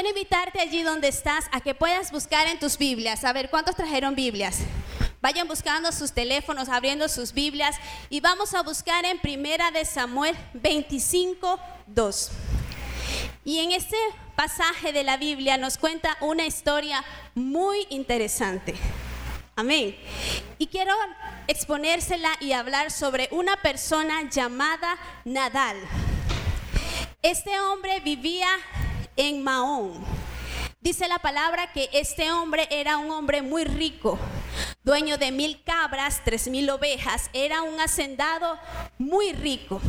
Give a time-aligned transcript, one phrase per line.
[0.00, 3.22] quiero invitarte allí donde estás a que puedas buscar en tus Biblias.
[3.22, 4.60] A ver, ¿cuántos trajeron Biblias?
[5.20, 7.76] Vayan buscando sus teléfonos, abriendo sus Biblias
[8.08, 12.30] y vamos a buscar en Primera de Samuel 25, 2.
[13.44, 13.98] Y en este
[14.36, 17.04] pasaje de la Biblia nos cuenta una historia
[17.34, 18.74] muy interesante.
[19.54, 19.94] Amén.
[20.56, 20.94] Y quiero
[21.46, 24.96] exponérsela y hablar sobre una persona llamada
[25.26, 25.76] Nadal.
[27.20, 28.48] Este hombre vivía
[29.16, 29.92] en Mahón.
[30.80, 34.18] Dice la palabra que este hombre era un hombre muy rico,
[34.82, 38.58] dueño de mil cabras, tres mil ovejas, era un hacendado
[38.98, 39.80] muy rico.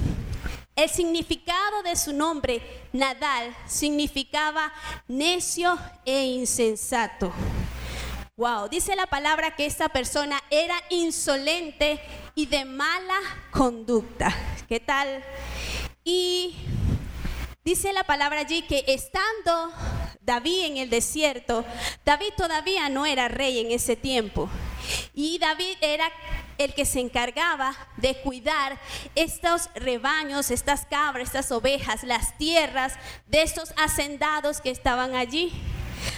[0.76, 4.74] El significado de su nombre, Nadal, significaba
[5.08, 7.32] necio e insensato.
[8.36, 12.02] Wow, dice la palabra que esta persona era insolente
[12.36, 13.20] y de mala
[13.52, 14.34] conducta.
[14.68, 15.24] ¿Qué tal?
[16.04, 16.56] Y
[17.64, 19.72] dice la palabra allí que estando
[20.22, 21.66] David en el desierto,
[22.06, 24.50] David todavía no era rey en ese tiempo.
[25.14, 26.12] Y David era
[26.58, 28.80] el que se encargaba de cuidar
[29.16, 32.94] estos rebaños, estas cabras, estas ovejas, las tierras
[33.28, 35.52] de estos hacendados que estaban allí.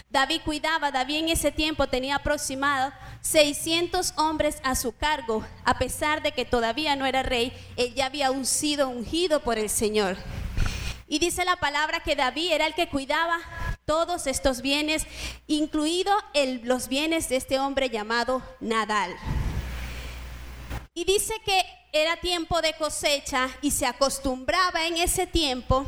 [0.10, 6.22] David cuidaba, David en ese tiempo tenía aproximado 600 hombres a su cargo, a pesar
[6.22, 10.17] de que todavía no era rey, él ya había sido ungido por el Señor.
[11.14, 13.38] Y dice la palabra que David era el que cuidaba
[13.86, 15.06] todos estos bienes,
[15.45, 16.11] incluido
[16.64, 19.16] los bienes de este hombre llamado Nadal.
[20.95, 25.86] Y dice que era tiempo de cosecha y se acostumbraba en ese tiempo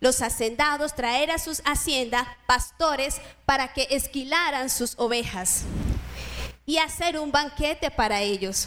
[0.00, 5.62] los hacendados traer a sus haciendas pastores para que esquilaran sus ovejas
[6.66, 8.66] y hacer un banquete para ellos.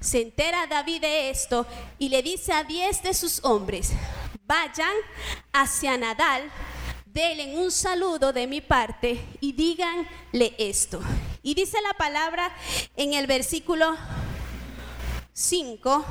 [0.00, 1.64] Se entera David de esto
[1.96, 3.92] y le dice a diez de sus hombres,
[4.48, 4.94] vayan
[5.52, 6.50] hacia Nadal,
[7.04, 11.00] denle un saludo de mi parte y díganle esto.
[11.42, 12.50] Y dice la palabra
[12.96, 13.94] en el versículo
[15.34, 16.04] 5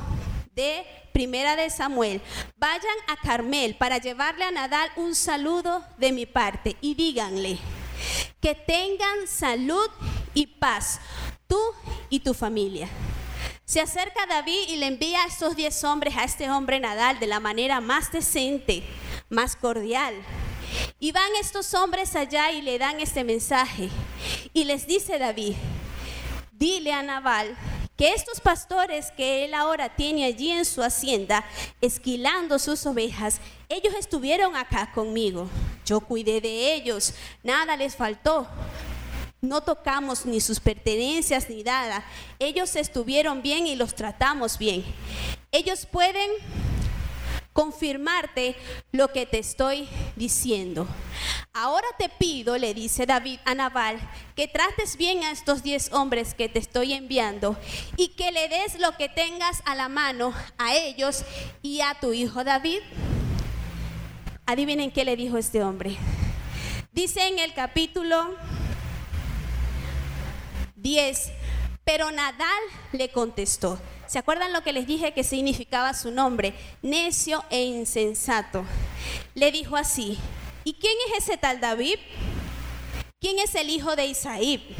[0.54, 2.22] de Primera de Samuel,
[2.56, 7.58] vayan a Carmel para llevarle a Nadal un saludo de mi parte y díganle
[8.40, 9.90] que tengan salud
[10.32, 11.00] y paz,
[11.48, 11.58] tú
[12.08, 12.88] y tu familia.
[13.68, 17.26] Se acerca David y le envía a estos diez hombres a este hombre Nadal de
[17.26, 18.82] la manera más decente,
[19.28, 20.14] más cordial.
[20.98, 23.90] Y van estos hombres allá y le dan este mensaje.
[24.54, 25.52] Y les dice David,
[26.52, 27.58] dile a Nabal
[27.98, 31.44] que estos pastores que él ahora tiene allí en su hacienda,
[31.82, 35.46] esquilando sus ovejas, ellos estuvieron acá conmigo.
[35.84, 37.12] Yo cuidé de ellos,
[37.42, 38.48] nada les faltó.
[39.40, 42.04] No tocamos ni sus pertenencias ni nada.
[42.38, 44.84] Ellos estuvieron bien y los tratamos bien.
[45.52, 46.28] Ellos pueden
[47.52, 48.56] confirmarte
[48.92, 50.86] lo que te estoy diciendo.
[51.52, 53.98] Ahora te pido, le dice David a Nabal,
[54.36, 57.56] que trates bien a estos diez hombres que te estoy enviando
[57.96, 61.24] y que le des lo que tengas a la mano a ellos
[61.62, 62.78] y a tu hijo David.
[64.46, 65.96] Adivinen qué le dijo este hombre.
[66.92, 68.36] Dice en el capítulo
[70.82, 71.32] 10,
[71.84, 72.62] pero Nadal
[72.92, 73.78] le contestó.
[74.06, 76.54] ¿Se acuerdan lo que les dije que significaba su nombre?
[76.82, 78.64] Necio e insensato.
[79.34, 80.18] Le dijo así,
[80.64, 81.98] ¿y quién es ese tal David?
[83.20, 84.76] ¿Quién es el hijo de Isaí?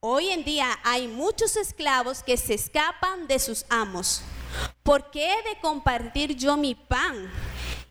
[0.00, 4.22] Hoy en día hay muchos esclavos que se escapan de sus amos.
[4.82, 7.30] ¿Por qué he de compartir yo mi pan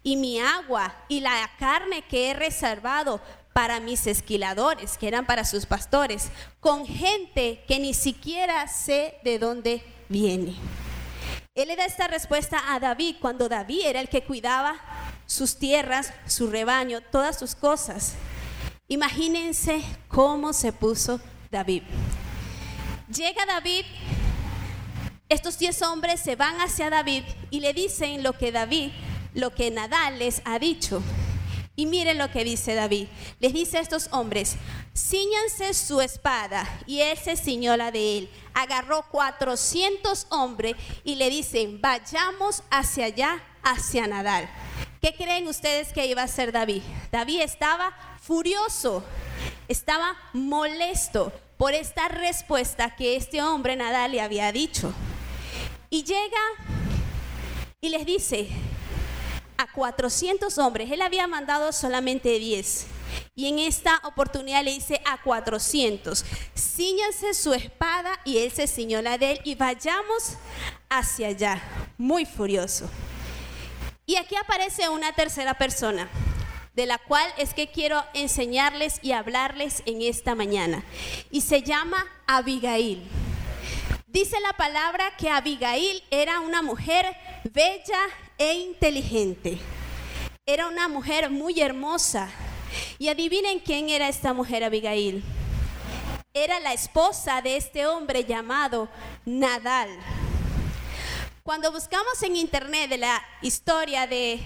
[0.04, 3.22] y mi agua y la carne que he reservado
[3.54, 6.30] para mis esquiladores, que eran para sus pastores,
[6.60, 10.56] con gente que ni siquiera sé de dónde viene.
[11.56, 14.76] Él le da esta respuesta a David cuando David era el que cuidaba
[15.26, 18.14] sus tierras, su rebaño, todas sus cosas.
[18.88, 21.20] Imagínense cómo se puso
[21.52, 21.84] David.
[23.14, 23.86] Llega David,
[25.28, 28.92] estos diez hombres se van hacia David y le dicen lo que David,
[29.34, 31.04] lo que Nadal les ha dicho.
[31.80, 33.08] Y miren lo que dice David.
[33.40, 34.58] Les dice a estos hombres,
[34.94, 36.68] ciñanse su espada.
[36.86, 38.30] Y él se ciñó la de él.
[38.54, 44.50] Agarró 400 hombres y le dicen, vayamos hacia allá, hacia Nadal.
[45.02, 46.82] ¿Qué creen ustedes que iba a hacer David?
[47.14, 49.02] David estaba furioso,
[49.70, 54.94] estaba molesto por esta respuesta que este hombre Nadal le había dicho.
[55.90, 56.42] Y llega
[57.80, 58.50] y les dice,
[59.60, 60.90] a 400 hombres.
[60.90, 62.88] Él había mandado solamente 10.
[63.36, 66.24] Y en esta oportunidad le dice a 400,
[66.56, 70.38] ciñanse su espada y él se ciñó la de él y vayamos
[70.90, 71.62] hacia allá,
[71.98, 72.90] muy furioso.
[74.06, 76.10] Y aquí aparece una tercera persona.
[76.76, 80.82] de la cual es que quiero enseñarles y hablarles en esta mañana.
[81.30, 83.06] Y se llama Abigail.
[84.08, 87.06] Dice la palabra que Abigail era una mujer
[87.52, 88.00] bella
[88.40, 89.60] e inteligente.
[90.46, 92.32] Era una mujer muy hermosa.
[92.98, 95.24] Y adivinen quién era esta mujer Abigail.
[96.34, 98.90] Era la esposa de este hombre llamado
[99.26, 99.90] Nadal.
[101.44, 104.40] Cuando buscamos en internet de la historia de,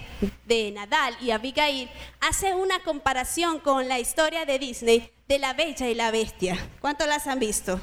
[0.46, 5.88] de, Nadal y Abigail, hace una comparación con la historia de Disney de la Bella
[5.88, 6.58] y la Bestia.
[6.80, 7.78] ¿Cuántos las han visto?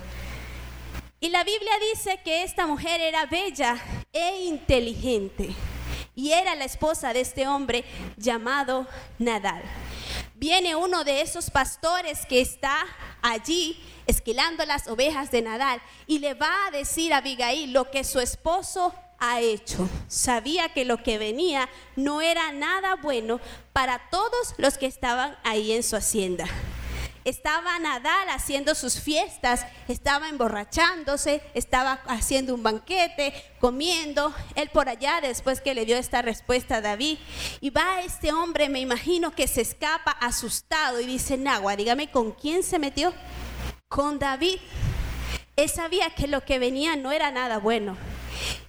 [1.19, 3.77] Y la Biblia dice que esta mujer era bella
[4.11, 5.55] e inteligente
[6.15, 7.83] y era la esposa de este hombre
[8.17, 8.87] llamado
[9.19, 9.63] Nadal.
[10.35, 12.75] Viene uno de esos pastores que está
[13.21, 18.03] allí esquilando las ovejas de Nadal y le va a decir a Abigail lo que
[18.03, 19.87] su esposo ha hecho.
[20.07, 23.39] Sabía que lo que venía no era nada bueno
[23.71, 26.45] para todos los que estaban ahí en su hacienda.
[27.23, 34.33] Estaba Nadal haciendo sus fiestas, estaba emborrachándose, estaba haciendo un banquete, comiendo.
[34.55, 37.19] Él por allá, después que le dio esta respuesta a David,
[37.59, 42.31] y va este hombre, me imagino que se escapa asustado y dice, Nagua, dígame con
[42.31, 43.13] quién se metió.
[43.87, 44.57] Con David.
[45.55, 47.97] Él sabía que lo que venía no era nada bueno.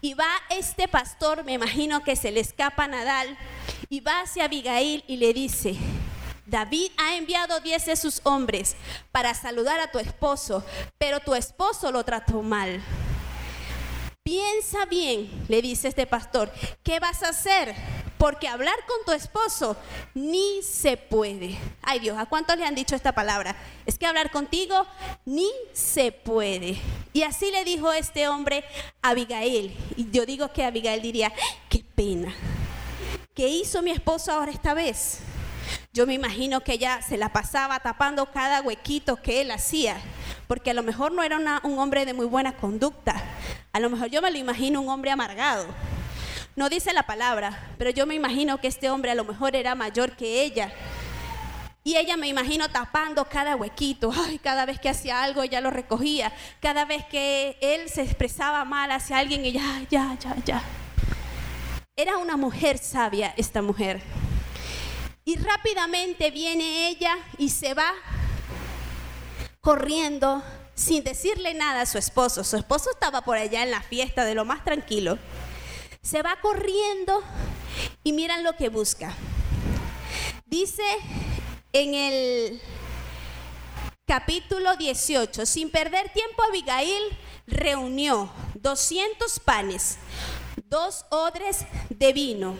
[0.02, 3.38] Y va este pastor, me imagino que se le escapa a Nadal,
[3.88, 5.76] y va hacia Abigail y le dice,
[6.52, 8.76] David ha enviado diez de sus hombres
[9.10, 10.62] para saludar a tu esposo,
[10.98, 12.82] pero tu esposo lo trató mal.
[14.22, 16.52] Piensa bien, le dice este pastor,
[16.82, 17.74] ¿qué vas a hacer?
[18.18, 19.78] Porque hablar con tu esposo
[20.12, 21.58] ni se puede.
[21.80, 23.56] Ay Dios, ¿a cuántos le han dicho esta palabra?
[23.86, 24.86] Es que hablar contigo
[25.24, 26.78] ni se puede.
[27.14, 28.62] Y así le dijo este hombre
[29.00, 29.74] a Abigail.
[29.96, 31.32] Y yo digo que Abigail diría,
[31.70, 32.34] qué pena.
[33.34, 35.20] ¿Qué hizo mi esposo ahora esta vez?
[35.92, 39.96] Yo me imagino que ella se la pasaba tapando cada huequito que él hacía,
[40.48, 43.22] porque a lo mejor no era un hombre de muy buena conducta.
[43.72, 45.66] A lo mejor yo me lo imagino un hombre amargado
[46.54, 49.74] no dice la palabra, pero yo me imagino que este hombre a lo mejor era
[49.74, 50.70] mayor que ella.
[51.84, 54.12] Y ella me imagino tapando cada huequito.
[54.14, 56.32] Ay, cada vez que hacía algo ella lo recogía.
[56.60, 60.62] Cada vez que él se expresaba mal hacia alguien, ella, ya, ya, ya.
[61.96, 64.02] Era una mujer sabia esta mujer.
[65.24, 67.92] Y rápidamente viene ella y se va
[69.60, 70.42] corriendo
[70.74, 72.42] sin decirle nada a su esposo.
[72.44, 75.18] Su esposo estaba por allá en la fiesta de lo más tranquilo
[76.02, 77.22] se va corriendo
[78.02, 79.14] y miran lo que busca.
[80.46, 80.82] Dice
[81.72, 82.60] en el
[84.04, 87.02] capítulo 18, sin perder tiempo Abigail
[87.46, 89.98] reunió 200 panes,
[90.64, 92.56] dos odres de vino,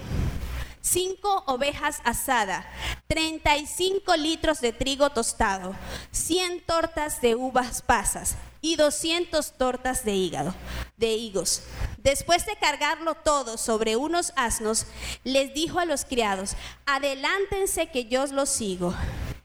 [0.83, 2.67] cinco ovejas asadas,
[3.07, 5.75] 35 litros de trigo tostado,
[6.11, 10.55] 100 tortas de uvas pasas y 200 tortas de hígado,
[10.97, 11.63] de higos.
[11.99, 14.87] Después de cargarlo todo sobre unos asnos,
[15.25, 18.95] les dijo a los criados, adelántense que yo los sigo.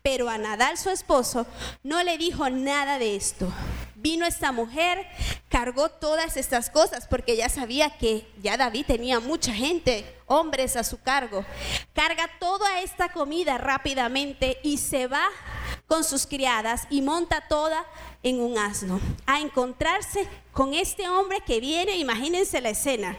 [0.01, 1.45] Pero a Nadal, su esposo,
[1.84, 3.51] no le dijo nada de esto.
[4.09, 5.06] Vino esta mujer,
[5.50, 10.86] cargó todas estas cosas porque ya sabía que ya David tenía mucha gente, hombres a
[10.86, 11.44] su cargo.
[11.92, 15.27] Carga toda esta comida rápidamente y se va
[15.88, 17.86] con sus criadas y monta toda
[18.24, 23.17] en un asno a encontrarse con este hombre que viene, imagínense la escena,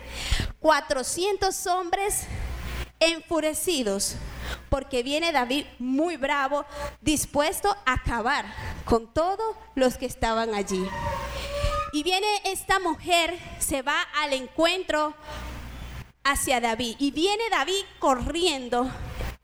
[0.59, 2.23] 400 hombres
[3.01, 4.17] enfurecidos
[4.71, 6.65] porque viene David muy bravo,
[7.01, 8.45] dispuesto a acabar
[8.85, 10.85] con todos los que estaban allí.
[11.93, 15.15] Y viene esta mujer, se va al encuentro
[16.25, 16.97] hacia David.
[16.99, 18.91] Y viene David corriendo,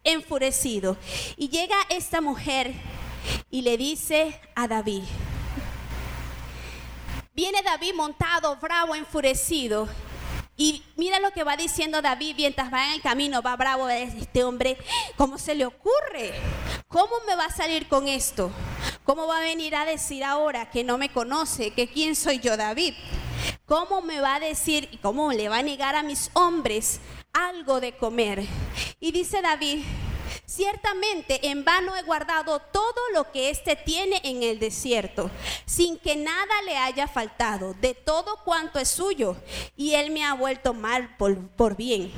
[0.03, 0.97] enfurecido.
[1.37, 2.75] Y llega esta mujer
[3.51, 5.03] y le dice a David,
[7.33, 9.89] viene David montado, bravo, enfurecido.
[10.57, 14.45] Y mira lo que va diciendo David mientras va en el camino, va bravo este
[14.45, 14.77] hombre.
[15.17, 16.33] ¿Cómo se le ocurre?
[16.87, 18.53] ¿Cómo me va a salir con esto?
[19.03, 22.57] ¿Cómo va a venir a decir ahora que no me conoce, que quién soy yo,
[22.57, 22.95] David?
[23.67, 27.01] ¿Cómo me va a decir y cómo le va a negar a mis hombres
[27.33, 28.45] algo de comer?
[29.01, 29.83] Y dice David,
[30.47, 35.31] Ciertamente en vano he guardado todo lo que éste tiene en el desierto,
[35.65, 39.37] sin que nada le haya faltado, de todo cuanto es suyo,
[39.75, 42.13] y él me ha vuelto mal por, bien.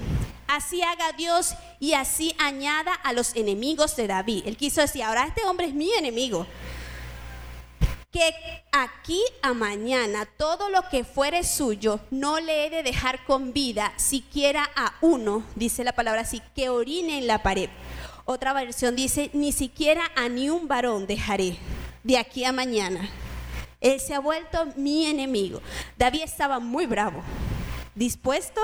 [0.48, 4.44] Así haga Dios y así añada a los enemigos de David.
[4.46, 6.46] Él quiso decir, ahora este hombre es mi enemigo
[8.12, 8.32] que
[8.72, 13.92] aquí a mañana todo lo que fuere suyo no le he de dejar con vida
[13.96, 17.68] siquiera a uno, dice la palabra así, que orine en la pared
[18.28, 21.56] Otra versión dice, ni siquiera a ni un varón dejaré
[22.02, 23.08] de aquí a mañana.
[23.80, 25.62] Él se ha vuelto mi enemigo.
[25.96, 27.22] David estaba muy bravo,
[27.94, 28.60] dispuesto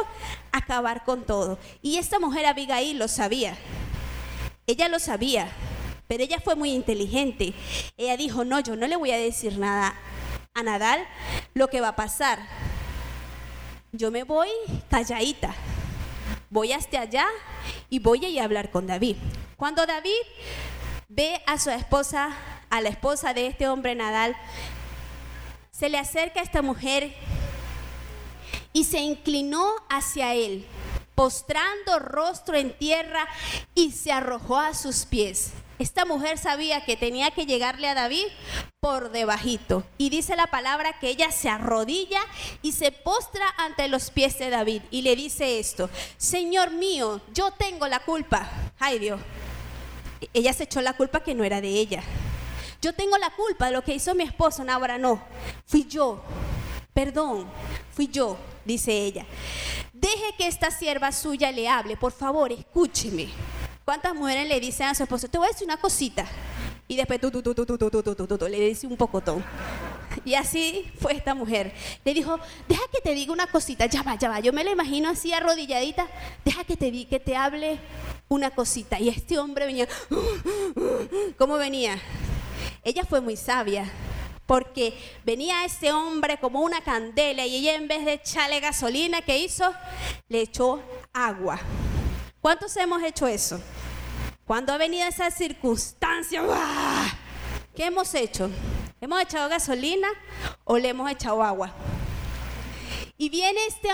[0.50, 1.60] a acabar con todo.
[1.80, 3.56] Y esta mujer Abigail lo sabía.
[4.66, 5.48] Ella lo sabía,
[6.08, 7.54] pero ella fue muy inteligente.
[7.96, 9.94] Ella dijo, no, yo no le voy a decir nada
[10.54, 11.06] a Nadal
[11.54, 12.40] lo que va a pasar.
[13.92, 14.48] Yo me voy
[14.90, 15.54] calladita.
[16.50, 17.26] Voy hasta allá
[17.88, 19.16] y voy a ir a hablar con David.
[19.56, 20.10] Cuando David
[21.08, 22.36] ve a su esposa,
[22.70, 24.36] a la esposa de este hombre Nadal,
[25.70, 27.14] se le acerca a esta mujer
[28.72, 30.66] y se inclinó hacia él,
[31.14, 33.28] postrando rostro en tierra
[33.74, 35.52] y se arrojó a sus pies.
[35.82, 38.26] Esta mujer sabía que tenía que llegarle a David
[38.78, 39.82] por debajito.
[39.98, 42.20] Y dice la palabra que ella se arrodilla
[42.62, 47.50] y se postra ante los pies de David y le dice esto, Señor mío, yo
[47.50, 48.48] tengo la culpa.
[48.78, 49.20] Ay Dios,
[50.32, 52.04] ella se echó la culpa que no era de ella.
[52.80, 55.20] Yo tengo la culpa de lo que hizo mi esposo, no, ahora no.
[55.66, 56.22] Fui yo.
[56.94, 57.50] Perdón,
[57.90, 59.26] fui yo, dice ella.
[59.92, 63.30] Deje que esta sierva suya le hable, por favor, escúcheme.
[63.84, 66.24] ¿Cuántas mujeres le dicen a su esposo, te voy a decir una cosita?
[66.86, 69.42] Y después tú, tú, tú, tú, tú, tú, tú, tú, tú, le dice un pocotón.
[70.24, 71.72] Y así fue esta mujer.
[72.04, 74.40] Le dijo, deja que te diga una cosita, ya va, ya va.
[74.40, 76.06] Yo me la imagino así arrodilladita,
[76.44, 77.78] deja que te, di, que te hable
[78.28, 79.00] una cosita.
[79.00, 79.88] Y este hombre venía,
[81.38, 81.98] ¿cómo venía?
[82.84, 83.90] Ella fue muy sabia
[84.46, 84.92] porque
[85.24, 89.72] venía ese hombre como una candela y ella en vez de echarle gasolina, ¿qué hizo?
[90.28, 91.58] Le echó agua.
[92.42, 93.60] ¿Cuántos hemos hecho eso?
[94.44, 96.42] Cuando ha venido esa circunstancia,
[97.74, 98.50] ¿qué hemos hecho?
[99.00, 100.08] ¿Hemos echado gasolina
[100.64, 101.72] o le hemos echado agua?
[103.16, 103.88] Y viene este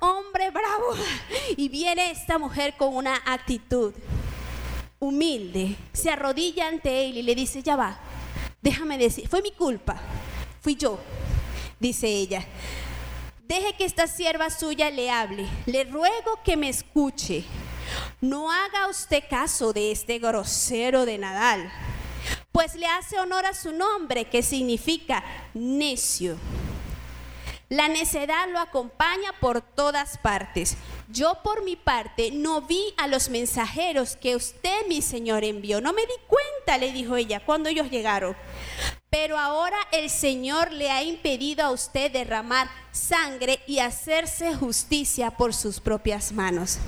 [0.00, 0.94] hombre bravo
[1.56, 3.92] y viene esta mujer con una actitud
[4.98, 5.76] humilde.
[5.92, 8.00] Se arrodilla ante él y le dice, ya va,
[8.62, 9.96] Déjame decir, fue mi culpa,
[10.60, 10.98] fui yo,
[11.78, 12.46] dice ella.
[13.42, 15.46] Deje que esta sierva suya le hable.
[15.66, 17.44] Le ruego que me escuche.
[18.20, 21.70] No haga usted caso de este grosero de Nadal,
[22.52, 25.22] pues le hace honor a su nombre, que significa
[25.54, 26.36] necio.
[27.70, 30.76] La necedad lo acompaña por todas partes.
[31.08, 35.80] Yo por mi parte no vi a los mensajeros que usted, mi Señor, envió.
[35.80, 38.36] No me di cuenta, le dijo ella, cuando ellos llegaron.
[39.08, 45.54] Pero ahora el Señor le ha impedido a usted derramar sangre y hacerse justicia por
[45.54, 46.78] sus propias manos.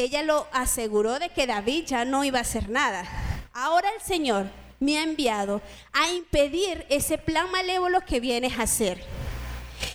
[0.00, 3.04] Ella lo aseguró de que David ya no iba a hacer nada.
[3.52, 4.46] Ahora el Señor
[4.78, 5.60] me ha enviado
[5.92, 9.04] a impedir ese plan malévolo que vienes a hacer.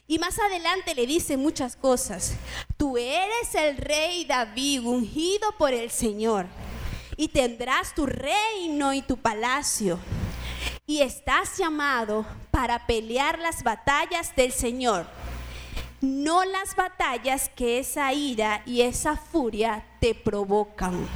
[0.08, 2.36] Y más adelante le dice muchas cosas.
[2.78, 6.46] Tú eres el rey David, ungido por el Señor,
[7.18, 9.98] y tendrás tu reino y tu palacio.
[10.86, 15.08] Y estás llamado para pelear las batallas del Señor,
[16.06, 21.08] no las batallas que esa ira y esa furia te provocan.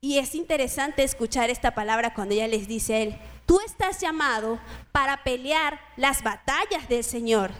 [0.00, 4.58] Y es interesante escuchar esta palabra cuando ella les dice a él, Tú estás llamado
[4.90, 7.52] para pelear las batallas del Señor,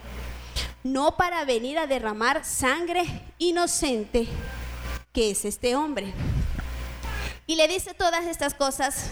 [0.82, 3.04] no para venir a derramar sangre
[3.38, 4.26] inocente,
[5.12, 6.12] que es este hombre.
[7.46, 9.10] Y le dice todas estas cosas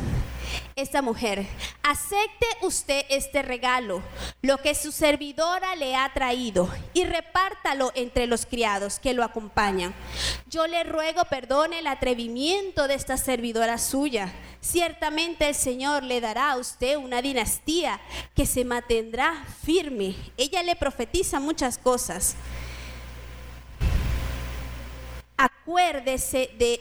[0.77, 1.47] esta mujer,
[1.83, 4.03] acepte usted este regalo,
[4.43, 9.95] lo que su servidora le ha traído, y repártalo entre los criados que lo acompañan.
[10.49, 14.33] Yo le ruego perdone el atrevimiento de esta servidora suya.
[14.61, 18.01] Ciertamente el Señor le dará a usted una dinastía
[18.35, 20.17] que se mantendrá firme.
[20.37, 22.37] Ella le profetiza muchas cosas.
[25.37, 26.81] Acuérdese de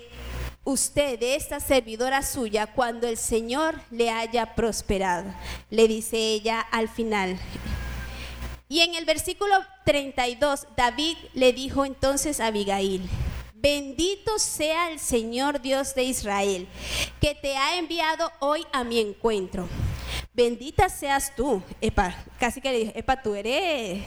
[0.63, 5.33] usted, de esta servidora suya, cuando el Señor le haya prosperado,
[5.69, 7.37] le dice ella al final.
[8.69, 9.55] Y en el versículo
[9.85, 13.07] 32, David le dijo entonces a Abigail,
[13.53, 16.67] bendito sea el Señor Dios de Israel,
[17.21, 19.67] que te ha enviado hoy a mi encuentro.
[20.33, 24.03] Bendita seas tú, Epa, casi que le dije, Epa, tú eres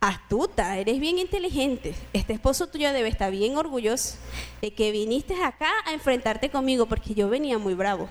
[0.00, 1.94] astuta, eres bien inteligente.
[2.12, 4.16] Este esposo tuyo debe estar bien orgulloso
[4.62, 8.08] de que viniste acá a enfrentarte conmigo porque yo venía muy bravo.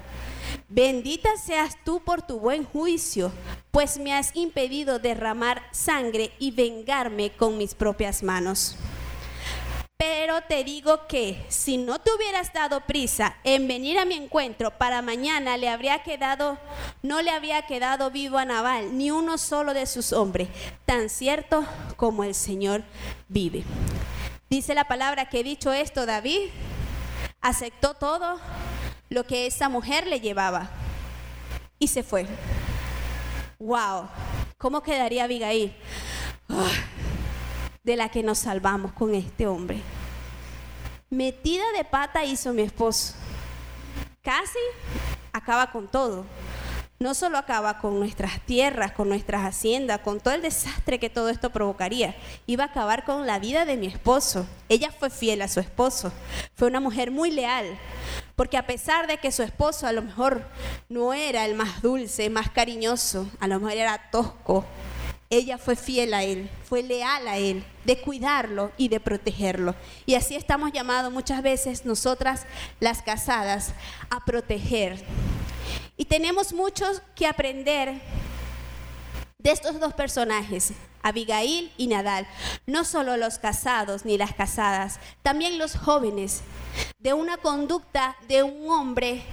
[0.67, 3.31] Bendita seas tú por tu buen juicio,
[3.71, 8.75] pues me has impedido derramar sangre y vengarme con mis propias manos.
[9.99, 14.71] Pero te digo que si no te hubieras dado prisa en venir a mi encuentro,
[14.77, 16.57] para mañana le habría quedado,
[17.03, 20.47] no le había quedado vivo a Naval ni uno solo de sus hombres,
[20.85, 21.65] tan cierto
[21.97, 22.85] como el Señor
[23.27, 23.65] vive.
[24.49, 26.47] Dice la palabra que dicho esto, David
[27.41, 28.39] aceptó todo
[29.09, 30.69] lo que esa mujer le llevaba
[31.77, 32.25] y se fue.
[33.59, 34.07] ¡Wow!
[34.57, 35.75] ¿Cómo quedaría Abigail?
[36.47, 36.71] Ah,
[37.83, 39.81] de la que nos salvamos con este hombre.
[41.09, 43.13] Metida de pata hizo mi esposo.
[44.21, 44.59] Casi
[45.33, 46.25] acaba con todo.
[46.99, 51.29] No solo acaba con nuestras tierras, con nuestras haciendas, con todo el desastre que todo
[51.29, 52.13] esto provocaría.
[52.45, 54.45] Iba a acabar con la vida de mi esposo.
[54.67, 56.11] Ella fue fiel a su esposo.
[56.55, 57.79] Fue una mujer muy leal.
[58.35, 60.43] Porque a pesar de que su esposo a lo mejor
[60.89, 64.65] no era el más dulce, más cariñoso, a lo mejor era tosco,
[65.29, 69.75] ella fue fiel a Él, fue leal a Él, de cuidarlo y de protegerlo.
[70.07, 72.47] Y así estamos llamados muchas veces nosotras,
[72.79, 73.73] las casadas,
[74.09, 75.03] a proteger.
[75.97, 78.01] Y tenemos mucho que aprender
[79.37, 82.27] de estos dos personajes, Abigail y Nadal.
[82.65, 86.41] No solo los casados ni las casadas, también los jóvenes,
[86.97, 89.23] de una conducta de un hombre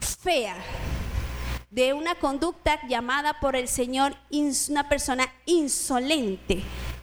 [0.00, 0.56] fea,
[1.76, 4.16] de una conducta llamada por el Señor
[4.70, 6.62] una persona insolente,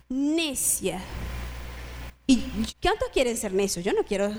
[0.09, 0.99] necia.
[2.25, 2.41] ¿Y
[2.81, 3.85] cuántos quieren ser necios?
[3.85, 4.33] Yo no quiero.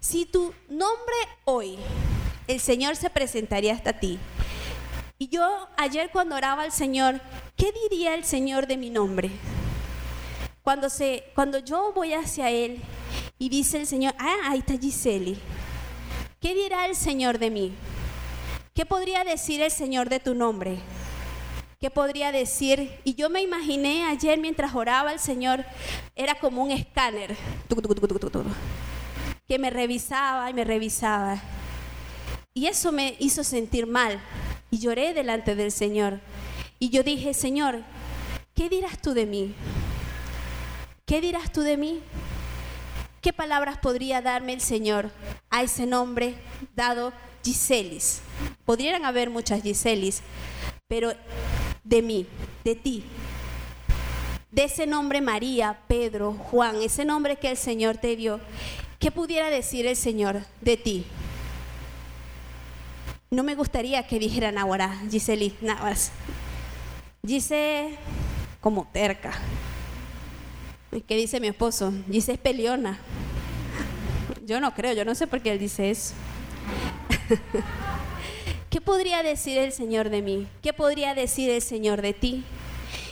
[0.00, 1.76] Si tu nombre hoy,
[2.48, 4.18] el Señor se presentaría hasta ti.
[5.18, 7.20] Y yo ayer cuando oraba al Señor,
[7.56, 9.30] ¿qué diría el Señor de mi nombre?
[10.62, 12.80] Cuando, se, cuando yo voy hacia Él
[13.38, 15.38] y dice el Señor, ah, ahí está Giseli.
[16.40, 17.74] ¿Qué dirá el Señor de mí?
[18.76, 20.76] ¿Qué podría decir el Señor de tu nombre?
[21.80, 23.00] ¿Qué podría decir?
[23.04, 25.64] Y yo me imaginé ayer mientras oraba al Señor,
[26.14, 27.34] era como un escáner
[29.48, 31.40] que me revisaba y me revisaba.
[32.52, 34.20] Y eso me hizo sentir mal.
[34.70, 36.20] Y lloré delante del Señor.
[36.78, 37.80] Y yo dije, Señor,
[38.54, 39.54] ¿qué dirás tú de mí?
[41.06, 42.02] ¿Qué dirás tú de mí?
[43.22, 45.10] ¿Qué palabras podría darme el Señor
[45.48, 46.34] a ese nombre
[46.74, 47.14] dado
[47.46, 48.22] Giselis.
[48.64, 50.20] Podrían haber muchas Giselis,
[50.88, 51.12] pero
[51.84, 52.26] de mí,
[52.64, 53.04] de ti,
[54.50, 58.40] de ese nombre María, Pedro, Juan, ese nombre que el Señor te dio,
[58.98, 61.06] ¿qué pudiera decir el Señor de ti?
[63.30, 66.10] No me gustaría que dijeran ahora, Giseli, Navas.
[67.24, 67.96] Gise
[68.60, 69.32] como terca.
[71.06, 71.92] ¿Qué dice mi esposo?
[72.10, 72.98] Gise es peleona.
[74.44, 76.14] Yo no creo, yo no sé por qué él dice eso.
[78.70, 80.46] ¿Qué podría decir el Señor de mí?
[80.62, 82.44] ¿Qué podría decir el Señor de ti?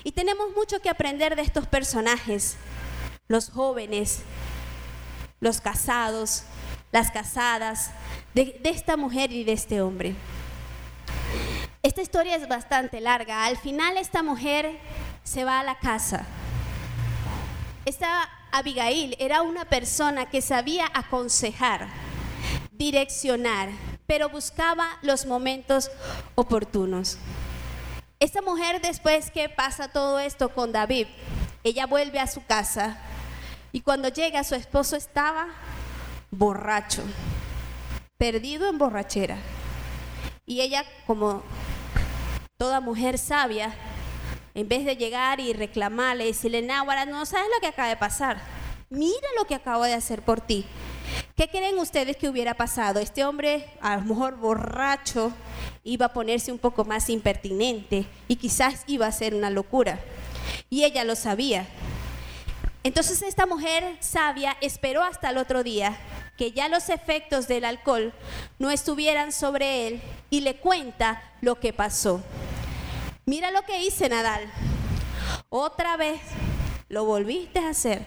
[0.05, 2.57] Y tenemos mucho que aprender de estos personajes,
[3.29, 4.21] los jóvenes,
[5.41, 6.45] los casados,
[6.93, 7.91] las casadas,
[8.35, 10.15] de, esta mujer y de este hombre.
[11.83, 13.45] Esta historia es bastante larga.
[13.45, 14.79] Al final esta mujer
[15.23, 16.27] se va a la casa.
[17.85, 21.89] Esta Abigail era una persona que sabía aconsejar,
[22.73, 23.71] direccionar,
[24.07, 25.91] pero buscaba los momentos
[26.35, 27.19] oportunos.
[28.21, 31.07] Esta mujer después que pasa todo esto con David,
[31.63, 32.99] ella vuelve a su casa
[33.73, 35.49] y cuando llega su esposo estaba
[36.31, 37.03] borracho,
[38.17, 39.39] perdido en borrachera.
[40.47, 41.43] Y ella como
[42.57, 43.75] toda mujer sabia,
[44.55, 47.97] en vez de llegar y reclamarle y decirle, Náhuara, no sabes lo que acaba de
[47.97, 48.41] pasar,
[48.91, 50.67] mira lo que acabo de hacer por ti.
[51.37, 53.01] ¿Qué creen ustedes que hubiera pasado?
[53.01, 55.33] Este hombre, a lo mejor borracho,
[55.83, 59.99] iba a ponerse un poco más impertinente y quizás iba a ser una locura.
[60.71, 61.67] Y ella lo sabía.
[62.85, 65.99] Entonces esta mujer sabia esperó hasta el otro día
[66.37, 68.13] que ya los efectos del alcohol
[68.61, 72.23] no estuvieran sobre él y le cuenta lo que pasó.
[73.27, 74.45] Mira lo que hice Nadal.
[75.49, 76.21] Otra vez
[76.89, 78.05] lo volviste a hacer,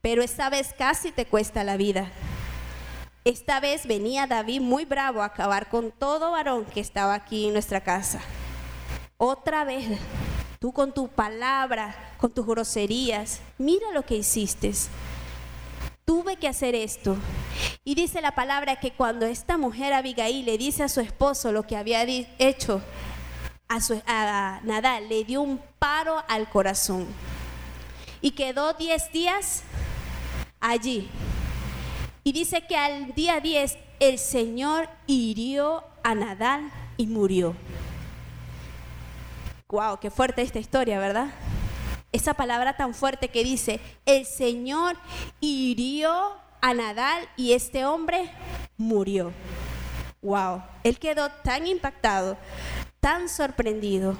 [0.00, 2.10] pero esta vez casi te cuesta la vida.
[3.28, 7.52] Esta vez venía David muy bravo a acabar con todo varón que estaba aquí en
[7.52, 8.22] nuestra casa.
[9.18, 9.98] Otra vez,
[10.58, 14.72] tú con tu palabra, con tus groserías, mira lo que hiciste.
[16.06, 17.18] Tuve que hacer esto.
[17.84, 21.64] Y dice la palabra que cuando esta mujer Abigail le dice a su esposo lo
[21.64, 22.04] que había
[22.38, 22.80] hecho
[23.68, 27.06] a, su, a Nadal, le dio un paro al corazón.
[28.22, 29.64] Y quedó 10 días
[30.60, 31.10] allí
[32.28, 37.56] y dice que al día 10 el Señor hirió a Nadal y murió.
[39.68, 41.28] Wow, qué fuerte esta historia, ¿verdad?
[42.12, 44.98] Esa palabra tan fuerte que dice, el Señor
[45.40, 46.12] hirió
[46.60, 48.30] a Nadal y este hombre
[48.76, 49.32] murió.
[50.20, 52.36] Wow, él quedó tan impactado,
[53.00, 54.18] tan sorprendido,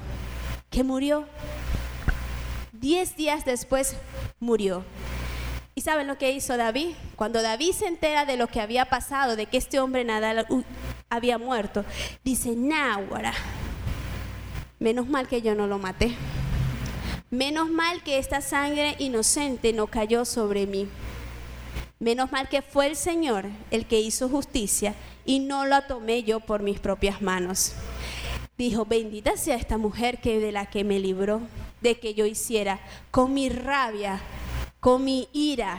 [0.70, 1.26] que murió.
[2.72, 3.96] Diez días después
[4.40, 4.82] murió.
[5.78, 6.88] ¿Y saben lo que hizo David?
[7.14, 10.44] Cuando David se entera de lo que había pasado, de que este hombre nada
[11.08, 11.84] había muerto,
[12.24, 13.32] dice, náhuara,
[14.80, 16.16] menos mal que yo no lo maté.
[17.30, 20.88] Menos mal que esta sangre inocente no cayó sobre mí.
[22.00, 26.40] Menos mal que fue el Señor el que hizo justicia y no la tomé yo
[26.40, 27.72] por mis propias manos.
[28.56, 31.40] Dijo, bendita sea esta mujer que de la que me libró
[31.80, 32.80] de que yo hiciera
[33.12, 34.20] con mi rabia,
[34.80, 35.78] con mi ira.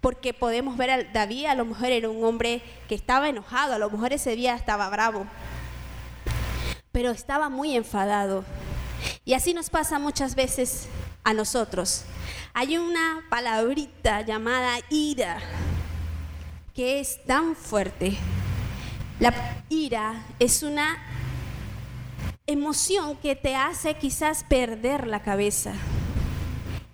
[0.00, 3.78] Porque podemos ver a David, a lo mejor era un hombre que estaba enojado, a
[3.78, 5.26] lo mejor ese día estaba bravo,
[6.92, 8.44] pero estaba muy enfadado.
[9.24, 10.88] Y así nos pasa muchas veces
[11.24, 12.04] a nosotros.
[12.54, 15.38] Hay una palabrita llamada ira
[16.74, 18.16] que es tan fuerte.
[19.18, 19.34] La
[19.68, 20.96] ira es una
[22.46, 25.72] emoción que te hace quizás perder la cabeza.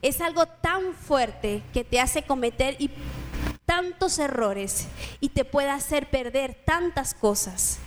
[0.05, 2.77] Es algo tan fuerte que te hace cometer
[3.65, 4.87] tantos errores
[5.19, 7.79] y te puede hacer perder tantas cosas.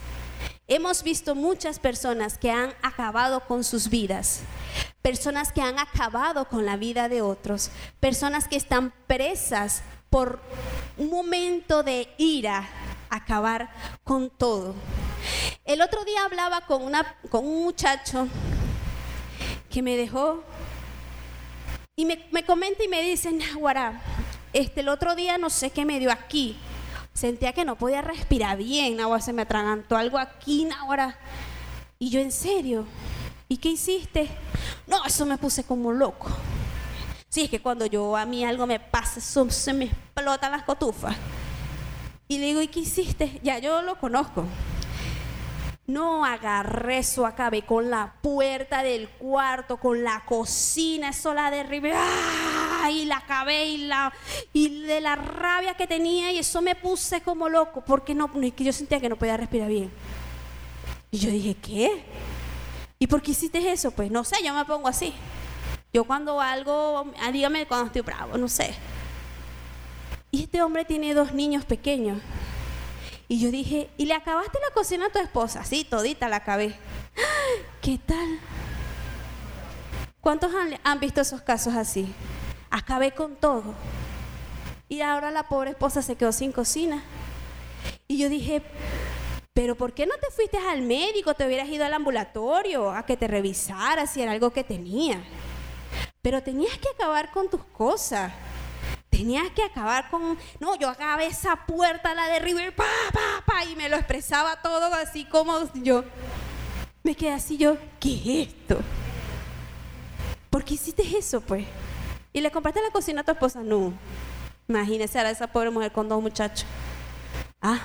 [0.66, 4.40] Hemos visto muchas personas que han acabado con sus vidas,
[5.00, 10.40] personas que han acabado con la vida de otros, personas que están presas por
[10.96, 12.68] un momento de ira,
[13.10, 13.70] acabar
[14.02, 14.74] con todo.
[15.64, 18.26] El otro día hablaba con, un muchacho
[19.70, 20.42] que me dejó
[21.98, 24.00] y me, comenta y me dice, Nahuara,
[24.52, 26.56] este, el otro día no sé qué me dio aquí
[27.18, 31.18] sentía que no podía respirar bien, ahora se me atragantó algo aquí, ahora.
[31.98, 32.86] Y yo, en serio,
[33.48, 34.28] ¿y qué hiciste?
[34.86, 36.28] No, eso me puse como loco.
[37.28, 41.16] Sí, es que cuando yo a mí algo me pasa, se me explotan las cotufas.
[42.28, 43.40] Y le digo, ¿y qué hiciste?
[43.42, 44.44] Ya yo lo conozco.
[45.88, 51.94] No agarré eso, acabé con la puerta del cuarto, con la cocina, eso la derribé.
[51.94, 52.90] ¡ah!
[52.90, 54.12] Y la acabé y, la,
[54.52, 58.64] y de la rabia que tenía y eso me puse como loco porque no, que
[58.64, 59.90] yo sentía que no podía respirar bien.
[61.10, 62.04] Y yo dije, ¿qué?
[62.98, 63.90] ¿Y por qué hiciste eso?
[63.90, 65.14] Pues no sé, yo me pongo así.
[65.90, 68.74] Yo cuando algo, dígame cuando estoy bravo, no sé.
[70.30, 72.18] Y este hombre tiene dos niños pequeños.
[73.30, 75.62] Y yo dije, ¿y le acabaste la cocina a tu esposa?
[75.62, 76.74] Sí, todita la acabé.
[77.82, 78.40] ¿Qué tal?
[80.22, 80.50] ¿Cuántos
[80.82, 82.12] han, visto esos casos así?
[82.70, 83.74] Acabé con todo.
[84.88, 87.02] Y ahora la pobre esposa se quedó sin cocina.
[88.08, 88.62] Y yo dije,
[89.52, 91.34] pero ¿por qué no te fuiste al médico?
[91.34, 95.22] Te hubieras ido al ambulatorio a que te revisara si era algo que tenía.
[96.22, 98.32] Pero tenías que acabar con tus cosas.
[99.18, 103.74] Tenías que acabar con, no, yo acabé esa puerta, la derribé, pa, pa, pa, y
[103.74, 106.04] me lo expresaba todo así como yo.
[107.02, 108.78] Me quedé así yo, ¿qué es esto?
[110.48, 111.66] ¿Por qué hiciste eso, pues?
[112.32, 113.60] ¿Y le compraste la cocina a tu esposa?
[113.64, 113.92] No.
[114.68, 116.64] Imagínese a esa pobre mujer con dos muchachos.
[117.60, 117.80] Ah.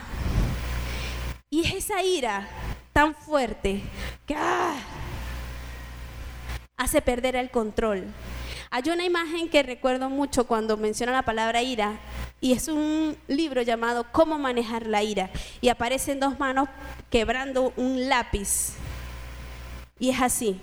[1.49, 2.47] Y es esa ira
[2.93, 3.81] tan fuerte
[4.27, 4.75] que ah,
[6.77, 8.05] hace perder el control.
[8.75, 11.99] Hay una imagen que recuerdo mucho cuando menciona la palabra ira
[12.41, 15.29] y es un libro llamado Cómo manejar la ira
[15.61, 16.69] y aparecen dos manos
[17.11, 18.71] quebrando un lápiz.
[19.99, 20.59] Y es así.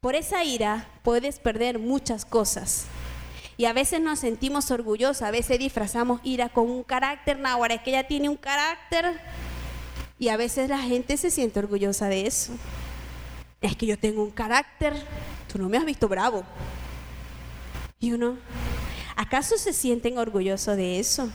[0.00, 2.86] Por esa ira puedes perder muchas cosas.
[3.58, 7.82] Y a veces nos sentimos orgullosos, a veces disfrazamos ira con un carácter, náhuatl, es
[7.82, 9.20] que ella tiene un carácter.
[10.18, 12.54] Y a veces la gente se siente orgullosa de eso.
[13.60, 14.94] Es que yo tengo un carácter,
[15.52, 16.44] tú no me has visto bravo.
[17.98, 18.36] Y uno,
[19.16, 21.30] ¿acaso se sienten orgullosos de eso?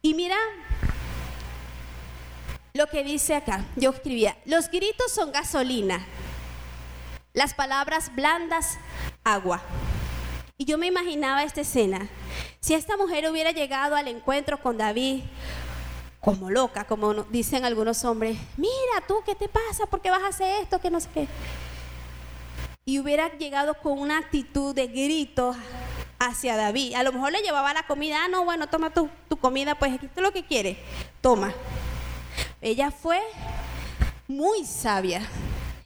[0.00, 0.36] Y mira
[2.74, 3.64] lo que dice acá.
[3.76, 6.06] Yo escribía, los gritos son gasolina,
[7.32, 8.78] las palabras blandas,
[9.24, 9.62] agua.
[10.58, 12.08] Y yo me imaginaba esta escena.
[12.60, 15.22] Si esta mujer hubiera llegado al encuentro con David
[16.20, 19.86] como loca, como dicen algunos hombres, mira tú, ¿qué te pasa?
[19.86, 20.80] ¿Por qué vas a hacer esto?
[20.80, 21.26] Que no sé qué
[22.84, 25.54] y hubiera llegado con una actitud de grito
[26.18, 26.94] hacia David.
[26.94, 29.08] A lo mejor le llevaba la comida, ah, no, bueno, toma tu,
[29.40, 30.76] comida, pues aquí lo que quieres,
[31.20, 31.52] toma.
[32.60, 33.20] Ella fue
[34.28, 35.22] muy sabia.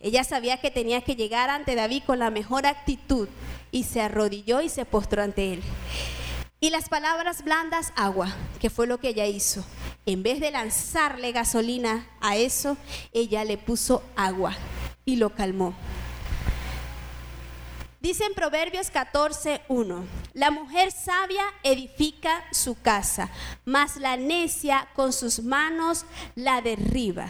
[0.01, 3.29] Ella sabía que tenía que llegar ante David con la mejor actitud
[3.73, 5.63] y se arrodilló y se postró ante él.
[6.61, 9.65] Y las palabras blandas, agua, que fue lo que ella hizo.
[10.07, 12.77] En vez de lanzarle gasolina a eso,
[13.13, 14.55] ella le puso agua
[15.05, 15.75] y lo calmó.
[18.07, 23.33] Dice en Proverbios 14:1, la mujer sabia edifica su casa,
[23.65, 26.05] mas la necia con sus manos
[26.37, 27.27] la derriba.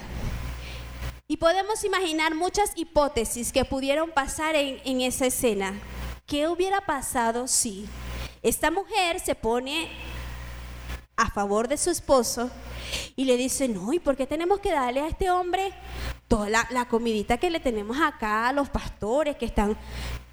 [1.28, 5.80] Y podemos imaginar muchas hipótesis que pudieron pasar en, esa escena.
[6.26, 7.88] ¿Qué hubiera pasado si
[8.42, 9.88] esta mujer se pone
[11.16, 12.50] a favor de su esposo
[13.16, 15.72] y le dice, no, ¿y por qué tenemos que darle a este hombre
[16.28, 19.76] toda la, comidita que le tenemos acá a los pastores que están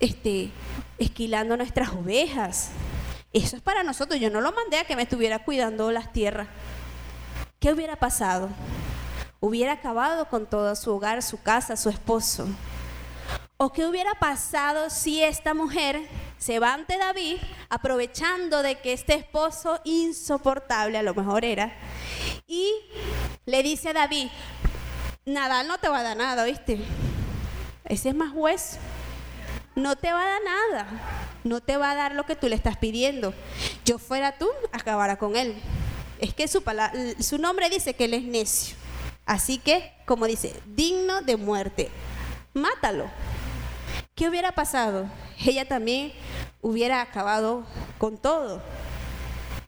[0.04, 0.52] este,
[0.98, 2.72] esquilando nuestras ovejas?
[3.32, 4.20] Eso es para nosotros.
[4.20, 6.48] Yo no lo mandé a que me estuviera cuidando las tierras.
[7.60, 8.50] ¿Qué hubiera pasado?
[9.40, 12.48] Hubiera acabado con todo su hogar, su casa, su esposo.
[13.56, 16.02] ¿O qué hubiera pasado si esta mujer
[16.38, 17.38] se va ante David,
[17.70, 21.74] aprovechando de que este esposo insoportable, a lo mejor era,
[22.46, 22.70] y
[23.46, 24.28] le dice a David,
[25.26, 26.80] Nadal no te va a dar nada, ¿viste?
[27.86, 28.78] Ese es más hueso.
[29.76, 30.88] No te va a dar nada.
[31.44, 33.34] No te va a dar lo que tú le estás pidiendo.
[33.86, 35.56] Yo fuera tú, acabara con él.
[36.20, 36.64] Es que su,
[37.20, 38.76] su nombre dice que él es necio.
[39.26, 41.90] Así que, como dice, digno de muerte.
[42.54, 43.10] Mátalo.
[44.16, 45.10] ¿Qué hubiera pasado?
[45.44, 46.14] Ella también
[46.62, 47.66] hubiera acabado
[47.98, 48.62] con todo.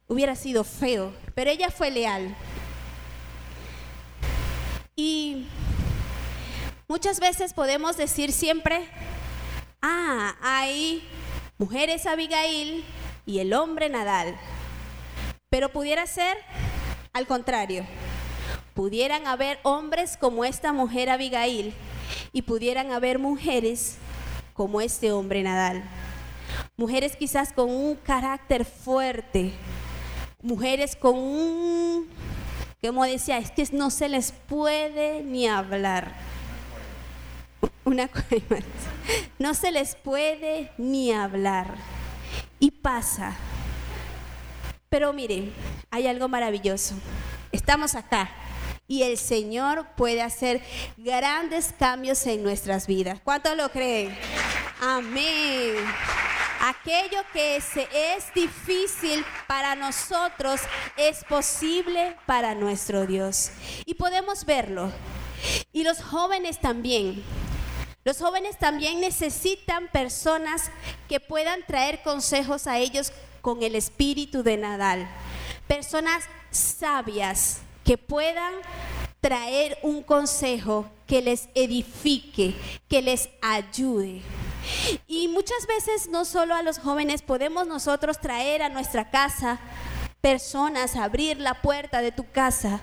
[0.08, 2.36] Hubiera sido feo, pero ella fue leal.
[4.96, 5.48] Y
[6.88, 8.88] muchas veces podemos decir siempre,
[9.86, 11.04] ah, hay
[11.58, 12.84] mujeres Abigail
[13.26, 14.36] y el hombre Nadal.
[15.50, 16.38] Pero pudiera ser
[17.13, 17.86] al contrario.
[18.74, 21.74] Pudieran haber hombres como esta mujer Abigail
[22.34, 23.98] y pudieran haber mujeres
[24.54, 25.84] como este hombre Nadal.
[26.78, 29.54] Mujeres quizás con un carácter fuerte,
[30.41, 32.10] mujeres con un,
[32.82, 36.15] como decía, es que no se les puede ni hablar.
[37.84, 38.10] Una
[39.39, 41.76] no se les puede ni hablar.
[42.60, 43.36] Y pasa.
[44.89, 45.54] Pero miren,
[45.91, 46.96] hay algo maravilloso.
[47.52, 48.30] Estamos acá
[48.88, 50.62] y el Señor puede hacer
[50.98, 53.20] grandes cambios en nuestras vidas.
[53.24, 54.15] ¿Cuántos lo creen?
[54.82, 55.76] Amén.
[56.62, 60.62] Aquello que es difícil para nosotros
[60.98, 63.52] es posible para nuestro Dios.
[63.86, 64.91] Y podemos verlo.
[65.72, 67.24] Y los jóvenes también.
[68.06, 70.70] Los jóvenes también necesitan personas
[71.10, 75.10] que puedan traer consejos a ellos con el espíritu de Nadal.
[75.68, 78.54] Personas sabias, que puedan
[79.22, 82.56] traer un consejo que les edifique,
[82.88, 84.22] que les ayude.
[85.08, 89.60] Y muchas veces no solo a los jóvenes podemos nosotros traer a nuestra casa
[90.22, 92.82] personas, abrir la puerta de tu casa,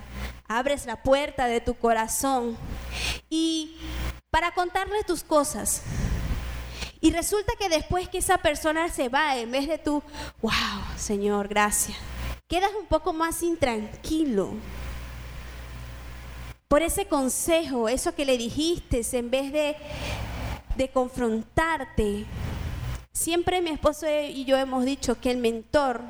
[0.49, 2.57] abres la puerta de tu corazón
[3.31, 3.77] y
[4.33, 5.83] para contarle tus cosas.
[7.03, 10.03] Y resulta que después que esa persona se va, en vez de tú,
[10.41, 10.53] wow,
[10.97, 11.99] Señor, gracias,
[12.49, 14.55] quedas un poco más intranquilo
[16.67, 19.77] por ese consejo, eso que le dijiste, en vez de,
[20.77, 22.25] de confrontarte.
[23.13, 26.01] Siempre mi esposo y yo hemos dicho que el mentor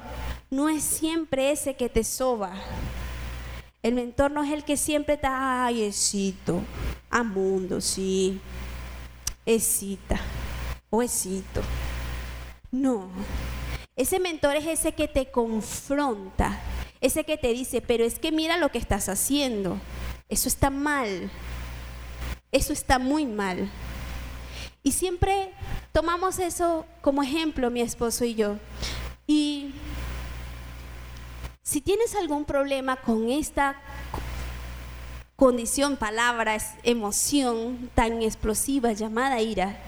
[0.50, 2.52] no es siempre ese que te soba.
[3.82, 6.62] El mentor no es el que siempre está, ay, esito,
[7.10, 8.40] a mundo, sí,
[9.44, 10.20] esita,
[10.88, 11.62] o esito.
[12.70, 13.10] No,
[13.96, 16.60] ese mentor es ese que te confronta,
[17.00, 19.78] ese que te dice, pero es que mira lo que estás haciendo.
[20.28, 21.30] Eso está mal.
[22.52, 23.68] Eso está muy mal.
[24.82, 25.50] Y siempre
[25.92, 28.56] tomamos eso como ejemplo, mi esposo y yo.
[29.26, 29.72] Y
[31.62, 33.80] si tienes algún problema con esta
[35.36, 39.78] condición, palabras, emoción tan explosiva llamada ira,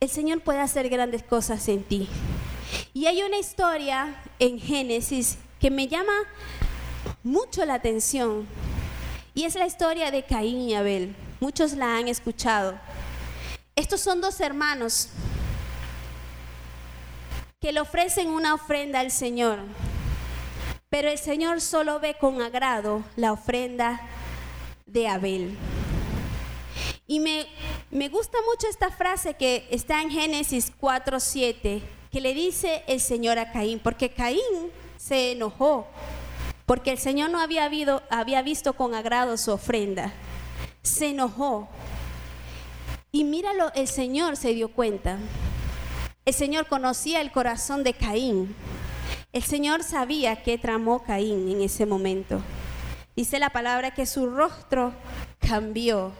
[0.00, 2.08] el Señor puede hacer grandes cosas en ti.
[2.92, 6.12] Y hay una historia en Génesis que me llama
[7.22, 8.46] mucho la atención
[9.34, 11.14] y es la historia de Caín y Abel.
[11.38, 12.78] Muchos la han escuchado.
[13.76, 15.10] Estos son dos hermanos
[17.60, 19.58] que le ofrecen una ofrenda al Señor.
[20.90, 24.00] Pero el Señor solo ve con agrado la ofrenda
[24.86, 25.56] de Abel.
[27.06, 27.46] Y me,
[27.90, 31.80] me gusta mucho esta frase que está en Génesis 4:7,
[32.12, 35.86] que le dice el Señor a Caín, porque Caín se enojó
[36.70, 37.68] porque el Señor no había,
[38.10, 40.12] había visto con agrado su ofrenda.
[40.84, 41.68] Se enojó.
[43.10, 45.18] Y míralo, el Señor se dio cuenta.
[46.24, 48.54] El Señor conocía el corazón de Caín.
[49.32, 52.40] El Señor sabía qué tramó Caín en ese momento.
[53.14, 54.92] Dice la palabra que su rostro
[55.38, 56.12] cambió.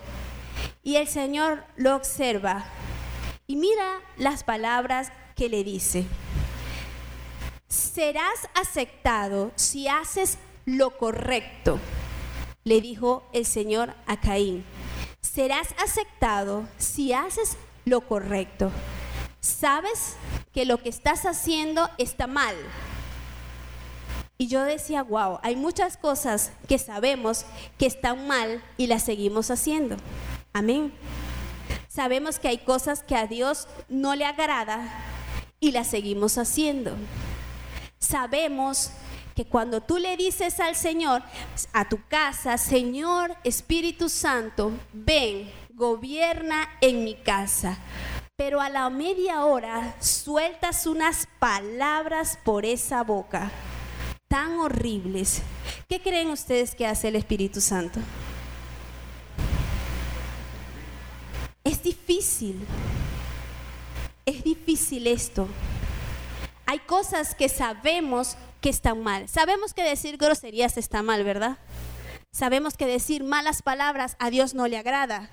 [0.82, 2.64] Y el Señor lo observa.
[3.46, 6.06] Y mira las palabras que le dice
[7.70, 11.78] serás aceptado si haces lo correcto,
[12.64, 14.64] le dijo el Señor a Caín.
[15.20, 18.70] Serás aceptado si haces lo correcto.
[19.40, 20.16] sabes
[20.52, 22.54] que lo que estás haciendo está mal.
[24.40, 27.44] Y yo decía, wow, hay muchas cosas que sabemos
[27.76, 29.98] que están mal y las seguimos haciendo.
[30.54, 30.94] Amén.
[31.88, 35.04] Sabemos que hay cosas que a Dios no le agrada
[35.60, 36.96] y las seguimos haciendo.
[37.98, 38.92] Sabemos
[39.36, 41.22] que cuando tú le dices al Señor,
[41.74, 47.76] a tu casa, Señor Espíritu Santo, ven, gobierna en mi casa.
[48.36, 53.52] Pero a la media hora sueltas unas palabras por esa boca
[54.30, 55.42] tan horribles.
[55.88, 57.98] ¿Qué creen ustedes que hace el Espíritu Santo?
[61.64, 62.64] Es difícil.
[64.24, 65.48] Es difícil esto.
[66.64, 69.28] Hay cosas que sabemos que están mal.
[69.28, 71.58] Sabemos que decir groserías está mal, ¿verdad?
[72.30, 75.28] Sabemos que decir malas palabras a Dios no le agrada.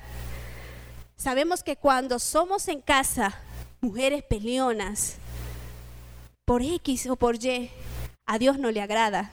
[1.17, 3.39] Sabemos que cuando somos en casa
[3.79, 5.17] mujeres peleonas,
[6.45, 7.69] por X o por Y,
[8.27, 9.31] a Dios no le agrada.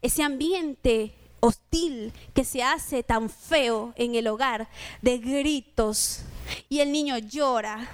[0.00, 4.68] Ese ambiente hostil que se hace tan feo en el hogar
[5.02, 6.22] de gritos
[6.68, 7.88] y el niño llora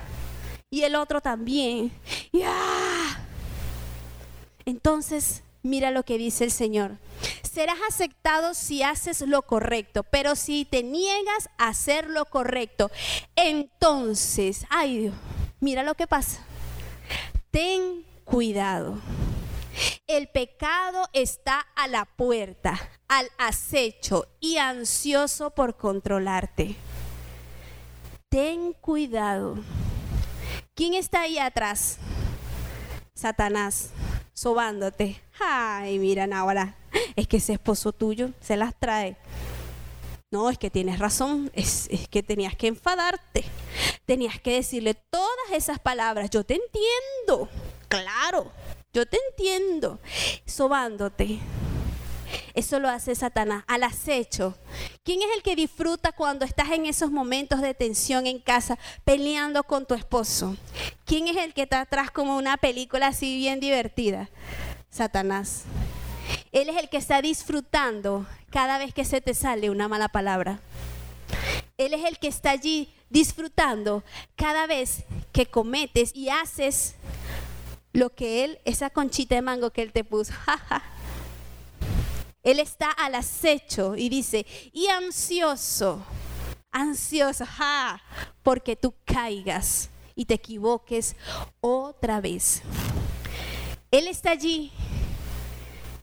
[0.70, 1.92] y el otro también.
[2.32, 3.20] ¡Ya!
[4.64, 6.96] Entonces, mira lo que dice el Señor.
[7.42, 12.90] Serás aceptado si haces lo correcto, pero si te niegas a hacer lo correcto,
[13.36, 15.14] entonces, ay Dios,
[15.60, 16.44] mira lo que pasa.
[17.50, 18.98] Ten cuidado.
[20.06, 26.76] El pecado está a la puerta, al acecho y ansioso por controlarte.
[28.28, 29.58] Ten cuidado.
[30.74, 31.98] ¿Quién está ahí atrás?
[33.14, 33.90] Satanás
[34.32, 35.20] sobándote.
[35.40, 36.76] Ay, mira, ahora
[37.16, 39.16] es que ese esposo tuyo se las trae.
[40.30, 43.44] No, es que tienes razón, es, es, que tenías que enfadarte,
[44.04, 47.48] tenías que decirle todas esas palabras, yo te entiendo,
[47.88, 48.50] claro,
[48.94, 49.98] yo te entiendo,
[50.46, 51.40] sobándote.
[52.54, 54.56] Eso lo hace Satanás, al acecho.
[55.02, 59.64] ¿Quién es el que disfruta cuando estás en esos momentos de tensión en casa peleando
[59.64, 60.56] con tu esposo?
[61.04, 64.30] ¿Quién es el que está atrás como una película así bien divertida?
[64.90, 65.64] Satanás.
[66.52, 70.60] Él es el que está disfrutando cada vez que se te sale una mala palabra.
[71.76, 74.04] Él es el que está allí disfrutando
[74.36, 76.94] cada vez que cometes y haces
[77.94, 80.34] lo que él, esa conchita de mango que él te puso.
[82.42, 86.04] Él está al acecho y dice, y ansioso,
[86.70, 88.02] ansioso, ja,
[88.42, 91.16] porque tú caigas y te equivoques
[91.62, 92.60] otra vez.
[93.90, 94.72] Él está allí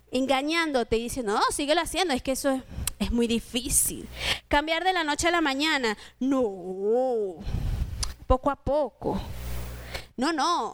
[0.09, 2.63] engañándote y diciendo, no, síguelo haciendo, es que eso es,
[2.97, 4.09] es muy difícil.
[4.47, 7.35] Cambiar de la noche a la mañana, no,
[8.25, 9.21] poco a poco.
[10.17, 10.73] No, no,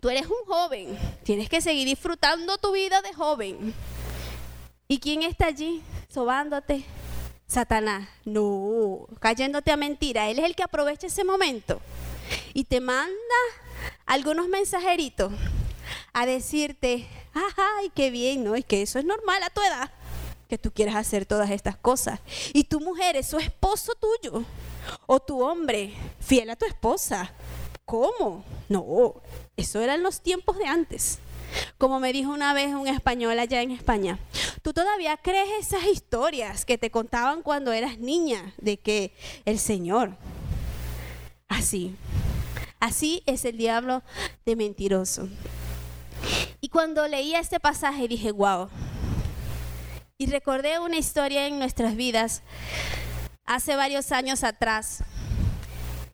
[0.00, 3.74] tú eres un joven, tienes que seguir disfrutando tu vida de joven.
[4.86, 6.84] ¿Y quién está allí sobándote?
[7.46, 8.08] Satanás.
[8.24, 10.28] No, cayéndote a mentira.
[10.28, 11.80] Él es el que aprovecha ese momento
[12.54, 13.14] y te manda
[14.06, 15.32] algunos mensajeritos
[16.12, 18.54] a decirte, ay, qué bien, ¿no?
[18.54, 19.90] Es que eso es normal a tu edad,
[20.48, 22.20] que tú quieras hacer todas estas cosas.
[22.52, 24.44] Y tu mujer es su esposo tuyo,
[25.06, 27.32] o tu hombre, fiel a tu esposa.
[27.88, 28.44] ¿Cómo?
[28.68, 29.14] No,
[29.56, 31.20] eso eran los tiempos de antes.
[31.78, 34.18] Como me dijo una vez un español allá en España,
[34.60, 39.14] tú todavía crees esas historias que te contaban cuando eras niña de que
[39.46, 40.18] el Señor,
[41.48, 41.96] así,
[42.78, 44.02] así es el diablo
[44.44, 45.26] de mentiroso.
[46.60, 48.68] Y cuando leía este pasaje dije, wow,
[50.18, 52.42] y recordé una historia en nuestras vidas
[53.46, 55.02] hace varios años atrás.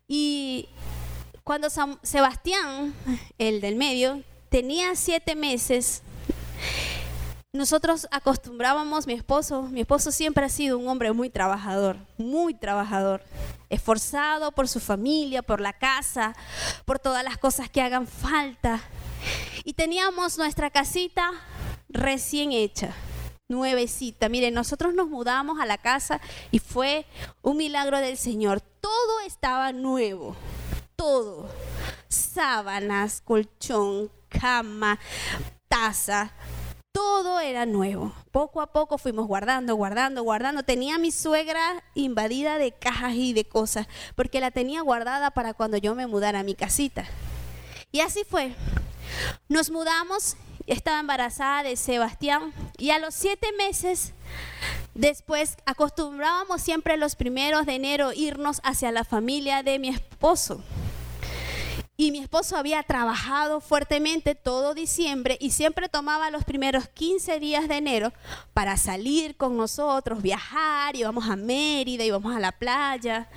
[0.07, 0.69] Y
[1.45, 1.69] cuando
[2.03, 2.95] Sebastián,
[3.37, 6.03] el del medio, tenía siete meses,
[7.53, 13.23] nosotros acostumbrábamos, mi esposo, mi esposo siempre ha sido un hombre muy trabajador, muy trabajador,
[13.69, 16.35] esforzado por su familia, por la casa,
[16.87, 18.81] por todas las cosas que hagan falta.
[19.65, 21.31] Y teníamos nuestra casita
[21.91, 22.93] recién hecha,
[23.49, 24.31] nuevecita.
[24.31, 27.07] Miren, nosotros nos mudamos a la casa y fue
[27.43, 28.63] un milagro del Señor.
[28.63, 30.35] Todo estaba nuevo,
[30.97, 31.49] todo.
[32.09, 34.99] Sábanas, colchón, cama,
[35.69, 36.33] taza,
[36.93, 38.13] todo era nuevo.
[38.31, 40.63] Poco a poco fuimos guardando, guardando, guardando.
[40.63, 45.77] Tenía mi suegra invadida de cajas y de cosas, porque la tenía guardada para cuando
[45.77, 47.05] yo me mudara a mi casita.
[47.91, 48.55] Y así fue.
[49.49, 50.37] Nos mudamos,
[50.67, 54.13] estaba embarazada de Sebastián y a los siete meses
[54.95, 60.63] después acostumbrábamos siempre los primeros de enero irnos hacia la familia de mi esposo.
[61.97, 67.69] Y mi esposo había trabajado fuertemente todo diciembre y siempre tomaba los primeros 15 días
[67.69, 68.13] de enero
[68.53, 73.29] para salir con nosotros, viajar, íbamos a Mérida, íbamos a la playa.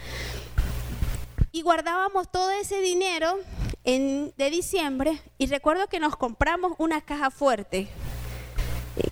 [1.51, 3.37] Y guardábamos todo ese dinero
[3.83, 7.87] de diciembre y recuerdo que nos compramos una caja fuerte.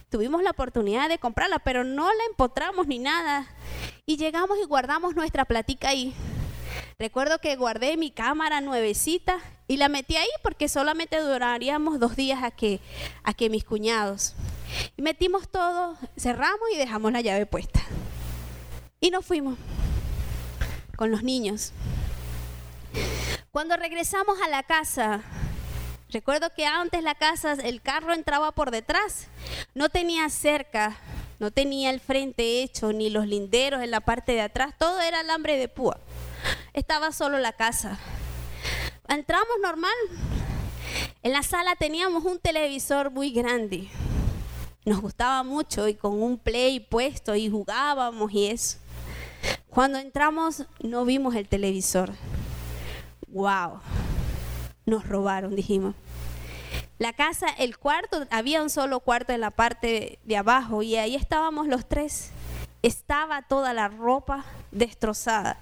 [0.09, 3.47] Tuvimos la oportunidad de comprarla, pero no la empotramos ni nada.
[4.05, 6.13] Y llegamos y guardamos nuestra platica ahí.
[6.97, 12.43] Recuerdo que guardé mi cámara nuevecita y la metí ahí porque solamente duraríamos dos días
[12.43, 12.79] a que,
[13.23, 14.35] a que mis cuñados.
[14.95, 17.81] Y metimos todo, cerramos y dejamos la llave puesta.
[18.99, 19.57] Y nos fuimos
[20.95, 21.73] con los niños.
[23.51, 25.21] Cuando regresamos a la casa,
[26.09, 29.27] recuerdo que antes la casa, el carro entraba por detrás,
[29.73, 30.97] no tenía cerca,
[31.39, 35.19] no tenía el frente hecho, ni los linderos en la parte de atrás, todo era
[35.19, 35.99] alambre de púa
[36.73, 37.97] estaba solo la casa.
[39.07, 39.93] Entramos normal.
[41.23, 43.87] En la sala teníamos un televisor muy grande.
[44.85, 48.77] Nos gustaba mucho y con un play puesto y jugábamos y eso.
[49.69, 52.13] Cuando entramos no vimos el televisor.
[53.27, 53.79] ¡Wow!
[54.85, 55.95] Nos robaron, dijimos.
[56.97, 61.15] La casa, el cuarto, había un solo cuarto en la parte de abajo y ahí
[61.15, 62.31] estábamos los tres.
[62.81, 65.59] Estaba toda la ropa destrozada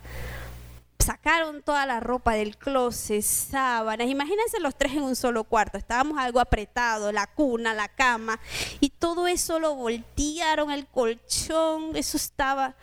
[1.03, 4.07] sacaron toda la ropa del closet, sábanas.
[4.07, 5.77] Imagínense los tres en un solo cuarto.
[5.77, 8.39] Estábamos algo apretado, la cuna, la cama.
[8.79, 11.95] Y todo eso lo voltearon, el colchón.
[11.95, 12.75] Eso estaba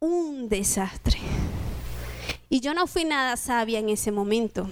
[0.00, 1.18] un desastre.
[2.50, 4.68] Y yo no fui nada sabia en ese momento.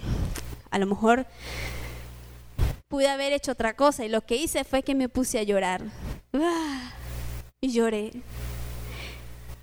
[0.73, 1.27] A lo mejor
[2.89, 4.05] pude haber hecho otra cosa.
[4.05, 5.83] Y lo que hice fue que me puse a llorar.
[6.33, 6.93] Ah,
[7.61, 8.11] y lloré.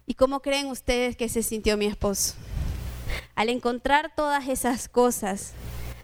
[0.06, 2.36] ¿Y cómo creen ustedes que se sintió mi esposo?
[3.36, 5.54] Al encontrar todas esas cosas,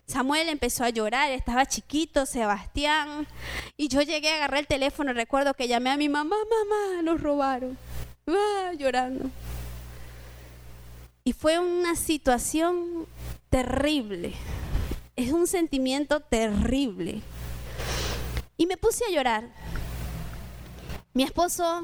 [0.08, 3.28] Samuel empezó a llorar, estaba chiquito, Sebastián,
[3.76, 7.78] y yo llegué, agarré el teléfono, recuerdo que llamé a mi mamá, mamá, nos robaron,
[8.28, 9.30] ah, llorando.
[11.24, 13.08] Y fue una situación
[13.50, 14.34] terrible,
[15.16, 17.22] es un sentimiento terrible.
[18.58, 19.50] Y me puse a llorar.
[21.14, 21.84] Mi esposo,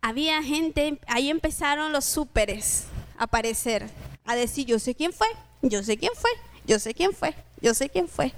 [0.00, 2.86] había gente, ahí empezaron los súperes
[3.18, 3.90] aparecer,
[4.24, 5.26] a decir, yo sé quién fue,
[5.60, 6.30] yo sé quién fue,
[6.66, 8.32] yo sé quién fue, yo sé quién fue.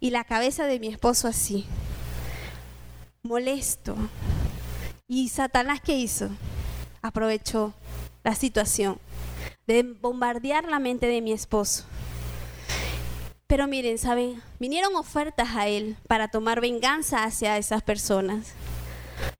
[0.00, 1.66] Y la cabeza de mi esposo así,
[3.22, 3.96] molesto.
[5.06, 6.30] ¿Y Satanás qué hizo?
[7.02, 7.74] Aprovechó
[8.24, 8.98] la situación
[9.66, 11.84] de bombardear la mente de mi esposo.
[13.52, 14.42] Pero miren, ¿saben?
[14.58, 18.54] Vinieron ofertas a él para tomar venganza hacia esas personas.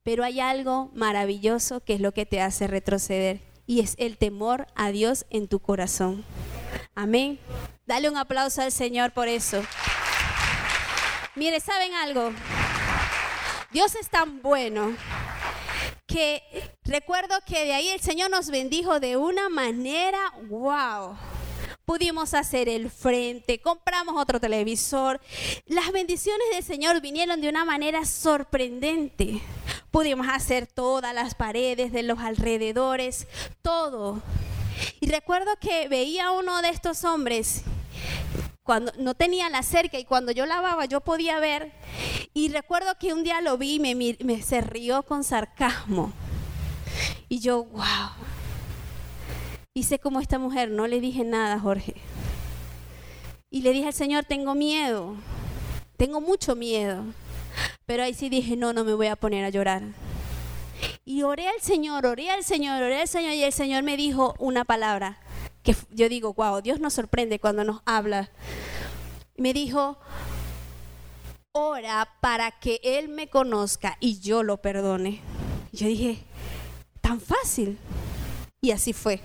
[0.02, 4.66] Pero hay algo maravilloso que es lo que te hace retroceder y es el temor
[4.74, 6.26] a Dios en tu corazón.
[6.94, 7.38] Amén.
[7.86, 9.62] Dale un aplauso al Señor por eso.
[11.34, 12.32] Mire, ¿saben algo?
[13.70, 14.94] Dios es tan bueno
[16.06, 16.42] que
[16.84, 21.16] recuerdo que de ahí el Señor nos bendijo de una manera, wow.
[21.85, 25.20] Pudimos hacer el frente, compramos otro televisor.
[25.66, 29.41] Las bendiciones del Señor vinieron de una manera sorprendente.
[29.91, 33.26] Pudimos hacer todas las paredes de los alrededores,
[33.62, 34.22] todo.
[35.01, 37.62] Y recuerdo que veía a uno de estos hombres
[38.62, 41.72] cuando no tenía la cerca y cuando yo lavaba yo podía ver.
[42.33, 46.12] Y recuerdo que un día lo vi y me, me se rió con sarcasmo.
[47.28, 48.32] Y yo, wow.
[49.75, 51.95] Hice como esta mujer, no le dije nada, Jorge.
[53.49, 55.16] Y le dije al Señor, tengo miedo,
[55.97, 57.05] tengo mucho miedo.
[57.87, 59.83] Pero ahí sí dije, no, no me voy a poner a llorar.
[61.07, 64.35] Y oré al Señor, oré al Señor, oré al Señor y el Señor me dijo
[64.39, 65.18] una palabra
[65.62, 68.31] que yo digo, wow, Dios nos sorprende cuando nos habla.
[69.39, 69.97] Me dijo,
[71.53, 75.23] ora para que Él me conozca y yo lo perdone.
[75.73, 76.18] yo dije,
[77.01, 77.79] tan fácil.
[78.64, 79.20] Y así fue.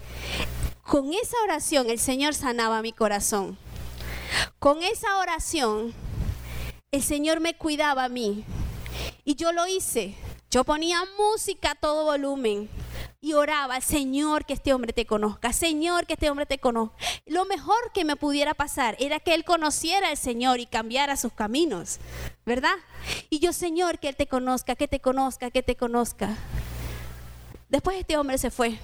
[0.82, 3.56] Con esa oración el Señor sanaba mi corazón.
[4.58, 5.94] Con esa oración
[6.90, 8.46] el Señor me cuidaba a mí.
[9.26, 10.16] Y yo lo hice.
[10.50, 12.68] Yo ponía música a todo volumen
[13.22, 16.98] y oraba, Señor, que este hombre te conozca, Señor, que este hombre te conozca.
[17.28, 21.34] Lo mejor que me pudiera pasar era que él conociera al Señor y cambiara sus
[21.34, 22.00] caminos,
[22.44, 22.76] ¿verdad?
[23.30, 26.36] Y yo, Señor, que él te conozca, que te conozca, que te conozca.
[27.70, 28.80] Después este hombre se fue.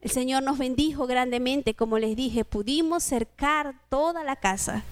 [0.00, 4.84] El Señor nos bendijo grandemente, como les dije, pudimos cercar toda la casa.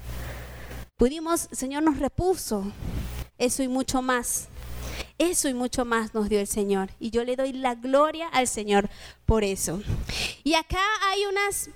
[0.97, 2.65] Pudimos, el Señor nos repuso
[3.39, 4.49] eso y mucho más.
[5.19, 6.91] Eso y mucho más nos dio el Señor.
[6.99, 8.91] Y yo le doy la gloria al Señor
[9.27, 9.81] por eso.
[10.43, 11.71] Y acá hay unas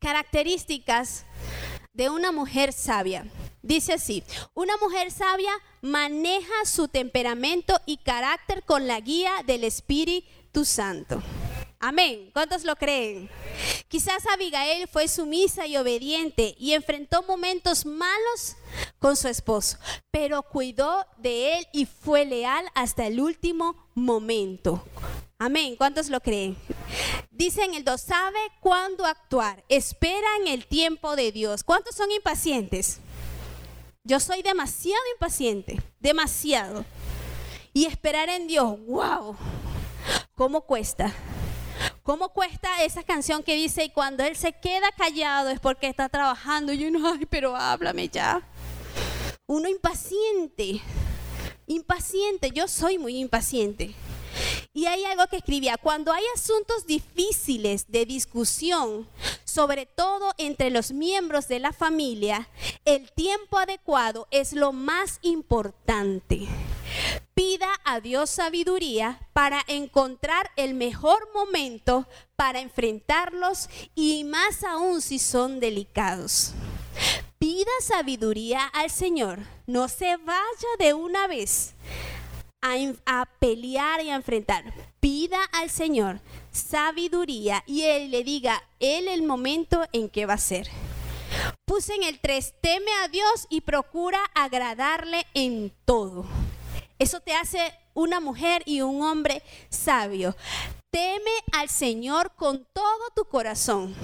[0.00, 1.24] Características
[1.92, 3.26] de una mujer sabia.
[3.62, 4.22] Dice así,
[4.54, 5.50] una mujer sabia
[5.82, 10.26] maneja su temperamento y carácter con la guía del Espíritu
[10.64, 11.22] Santo.
[11.80, 12.30] Amén.
[12.32, 13.30] ¿Cuántos lo creen?
[13.86, 18.56] Quizás Abigail fue sumisa y obediente y enfrentó momentos malos
[18.98, 19.78] con su esposo,
[20.10, 24.84] pero cuidó de él y fue leal hasta el último momento.
[25.38, 25.76] Amén.
[25.76, 26.56] ¿Cuántos lo creen?
[27.30, 31.62] Dice el 2, sabe cuándo actuar, espera en el tiempo de Dios.
[31.62, 32.98] ¿Cuántos son impacientes?
[34.02, 36.84] Yo soy demasiado impaciente, demasiado.
[37.72, 39.36] Y esperar en Dios, wow,
[40.34, 41.12] ¿cómo cuesta?
[42.02, 46.08] ¿Cómo cuesta esa canción que dice, y cuando Él se queda callado es porque está
[46.08, 46.72] trabajando?
[46.72, 48.42] Y uno, ay, pero háblame ya.
[49.46, 50.80] Uno impaciente,
[51.66, 53.94] impaciente, yo soy muy impaciente.
[54.72, 59.08] Y hay algo que escribía, cuando hay asuntos difíciles de discusión,
[59.44, 62.48] sobre todo entre los miembros de la familia,
[62.84, 66.46] el tiempo adecuado es lo más importante.
[67.34, 75.18] Pida a Dios sabiduría para encontrar el mejor momento para enfrentarlos y más aún si
[75.18, 76.52] son delicados.
[77.38, 81.74] Pida sabiduría al Señor, no se vaya de una vez
[82.60, 84.64] a, pelear y a enfrentar.
[85.00, 90.38] Pida al Señor sabiduría y Él le diga, Él el momento en que va a
[90.38, 90.68] ser.
[91.64, 96.26] Puse en el 3, teme a Dios y procura agradarle en todo.
[96.98, 100.36] Eso te hace una mujer y un hombre sabio.
[100.90, 103.94] Teme al Señor con todo tu corazón.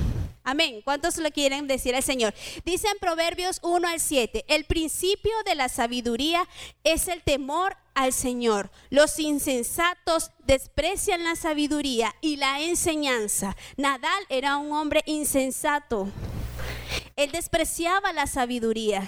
[0.45, 0.83] Amén.
[0.85, 2.35] ¿Cuántos lo quieren decir al Señor?
[2.67, 6.47] Dice en Proverbios 1 al 7, el principio de la sabiduría
[6.85, 8.71] es el temor al Señor.
[8.91, 13.57] Los insensatos desprecian la sabiduría y la enseñanza.
[13.77, 16.09] Nadal era un hombre insensato.
[17.17, 19.07] Él despreciaba la sabiduría.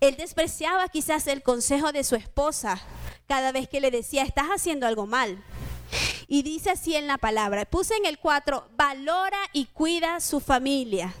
[0.00, 2.80] Él despreciaba quizás el consejo de su esposa
[3.26, 5.42] cada vez que le decía, estás haciendo algo mal.
[6.26, 11.14] Y dice así en la palabra, puse en el 4, valora y cuida su familia.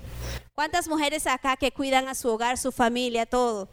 [0.54, 3.68] ¿Cuántas mujeres acá que cuidan a su hogar, su familia, todo?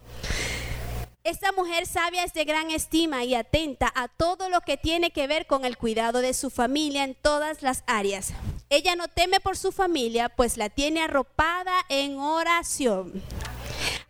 [1.26, 5.26] Esta mujer sabia es de gran estima y atenta a todo lo que tiene que
[5.26, 8.34] ver con el cuidado de su familia en todas las áreas.
[8.69, 13.23] Ella no teme por su familia, pues la tiene arropada en oración.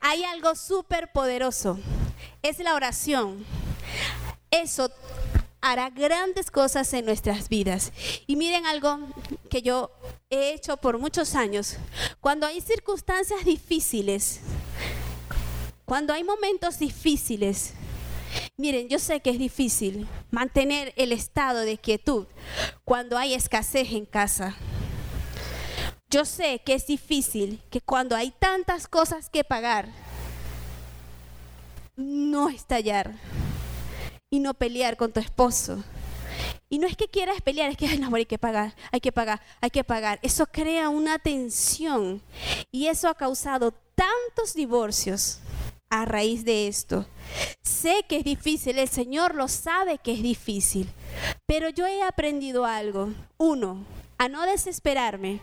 [0.01, 1.79] Hay algo súper poderoso,
[2.41, 3.45] es la oración.
[4.51, 4.91] Eso
[5.61, 7.93] hará grandes cosas en nuestras vidas.
[8.27, 8.99] Y miren algo
[9.49, 9.89] que yo
[10.29, 11.77] he hecho por muchos años.
[12.19, 14.41] Cuando hay circunstancias difíciles,
[15.85, 17.73] cuando hay momentos difíciles,
[18.57, 22.25] miren, yo sé que es difícil mantener el estado de quietud
[22.83, 24.55] cuando hay escasez en casa.
[26.09, 29.89] Yo sé que es difícil que cuando hay tantas cosas que pagar,
[31.95, 33.13] no estallar
[34.29, 35.83] y no pelear con tu esposo.
[36.67, 39.11] Y no es que quieras pelear, es que Ay, no, hay que pagar, hay que
[39.11, 40.19] pagar, hay que pagar.
[40.23, 42.21] Eso crea una tensión
[42.71, 45.39] y eso ha causado tantos divorcios
[45.89, 47.05] a raíz de esto.
[47.61, 50.89] Sé que es difícil, el Señor lo sabe que es difícil,
[51.45, 53.09] pero yo he aprendido algo.
[53.37, 53.85] Uno,
[54.17, 55.39] a no desesperarme,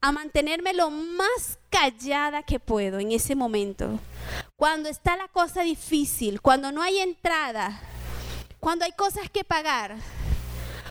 [0.00, 3.98] a mantenerme lo más callada que puedo en ese momento.
[4.56, 7.80] Cuando está la cosa difícil, cuando no hay entrada,
[8.60, 9.96] cuando hay cosas que pagar,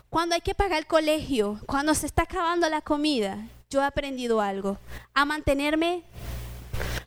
[0.10, 4.42] cuando hay que pagar el colegio, cuando se está acabando la comida, yo he aprendido
[4.42, 4.78] algo,
[5.14, 6.04] a mantenerme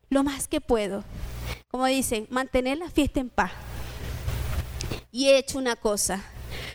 [0.09, 1.05] lo más que puedo.
[1.69, 3.53] Como dicen, mantener la fiesta en paz.
[5.11, 6.23] Y he hecho una cosa,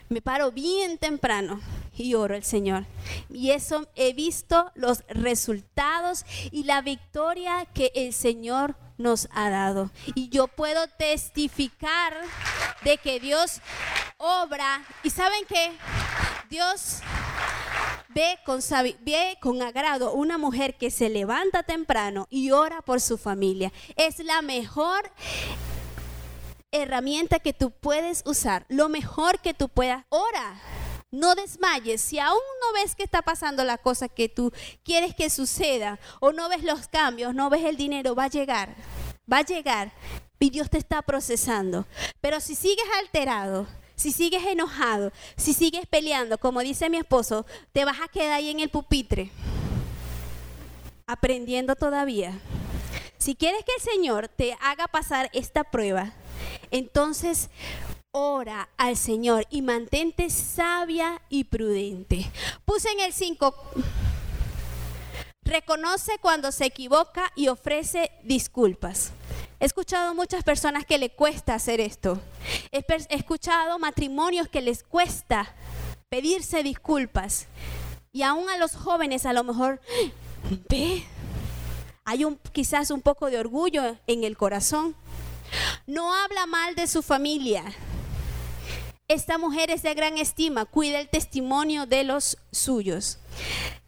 [0.09, 1.59] me paro bien temprano
[1.99, 2.85] y oro al Señor.
[3.29, 9.91] Y eso he visto los resultados y la victoria que el Señor nos ha dado.
[10.15, 12.13] Y yo puedo testificar
[12.83, 13.61] de que Dios
[14.17, 14.85] obra.
[15.03, 15.71] ¿Y saben qué?
[16.49, 16.99] Dios
[18.09, 18.59] ve con,
[19.01, 23.71] ve con agrado una mujer que se levanta temprano y ora por su familia.
[23.95, 25.11] Es la mejor
[26.71, 30.05] herramienta que tú puedes usar, lo mejor que tú puedas.
[30.09, 30.59] Ora,
[31.11, 32.01] no desmayes.
[32.01, 34.51] Si aún no ves que está pasando la cosa que tú
[34.83, 38.75] quieres que suceda, o no ves los cambios, no ves el dinero, va a llegar.
[39.31, 39.91] Va a llegar
[40.39, 41.85] y Dios te está procesando.
[42.21, 47.85] Pero si sigues alterado, si sigues enojado, si sigues peleando, como dice mi esposo, te
[47.85, 49.31] vas a quedar ahí en el pupitre,
[51.05, 52.39] aprendiendo todavía.
[53.17, 56.13] Si quieres que el Señor te haga pasar esta prueba,
[56.71, 57.49] entonces
[58.11, 62.31] ora al Señor y mantente sabia y prudente.
[62.65, 63.55] Puse en el 5
[65.49, 69.11] reconoce cuando se equivoca y ofrece disculpas.
[69.59, 72.21] He escuchado muchas personas que le cuesta hacer esto.
[72.71, 75.53] He, escuchado matrimonios que les cuesta
[76.07, 77.47] pedirse disculpas.
[78.11, 79.81] Y aún a los jóvenes a lo mejor,
[80.69, 81.03] ve,
[82.05, 84.95] hay un, quizás un poco de orgullo en el corazón.
[85.87, 87.63] No habla mal de su familia.
[89.09, 93.17] Esta mujer es de gran estima, cuida el testimonio de los suyos.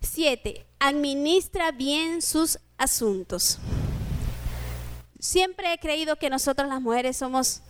[0.01, 3.59] Siete, administra bien sus asuntos.
[5.19, 7.61] Siempre he creído que nosotros las mujeres somos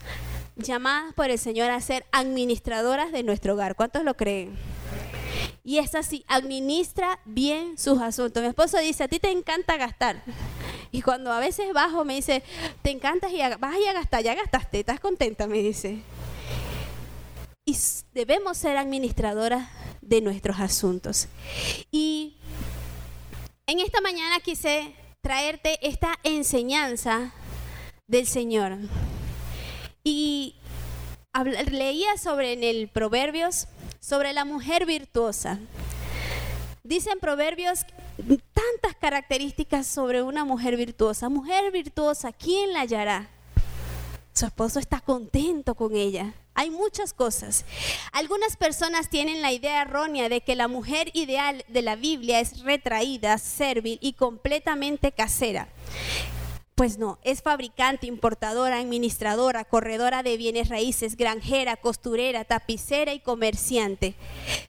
[0.55, 3.75] llamadas por el Señor a ser administradoras de nuestro hogar.
[3.75, 4.57] ¿Cuántos lo creen?
[5.65, 8.41] Y es así, administra bien sus asuntos.
[8.41, 10.23] Mi esposo dice, a ti te encanta gastar.
[10.89, 12.43] Y cuando a veces bajo me dice,
[12.81, 16.01] te encanta y vas a gastar, ya gastaste, estás contenta, me dice.
[17.65, 17.77] Y
[18.13, 19.69] debemos ser administradoras
[20.01, 21.27] de nuestros asuntos.
[21.91, 22.37] Y
[23.67, 27.33] en esta mañana quise traerte esta enseñanza
[28.07, 28.77] del Señor.
[30.03, 30.55] Y
[31.71, 33.67] leía sobre en el Proverbios
[33.99, 35.59] sobre la mujer virtuosa.
[36.83, 37.85] Dicen Proverbios
[38.53, 41.29] tantas características sobre una mujer virtuosa.
[41.29, 43.29] Mujer virtuosa, ¿quién la hallará?
[44.33, 46.33] Su esposo está contento con ella.
[46.53, 47.65] Hay muchas cosas.
[48.11, 52.61] Algunas personas tienen la idea errónea de que la mujer ideal de la Biblia es
[52.61, 55.69] retraída, servil y completamente casera.
[56.75, 64.15] Pues no, es fabricante, importadora, administradora, corredora de bienes raíces, granjera, costurera, tapicera y comerciante.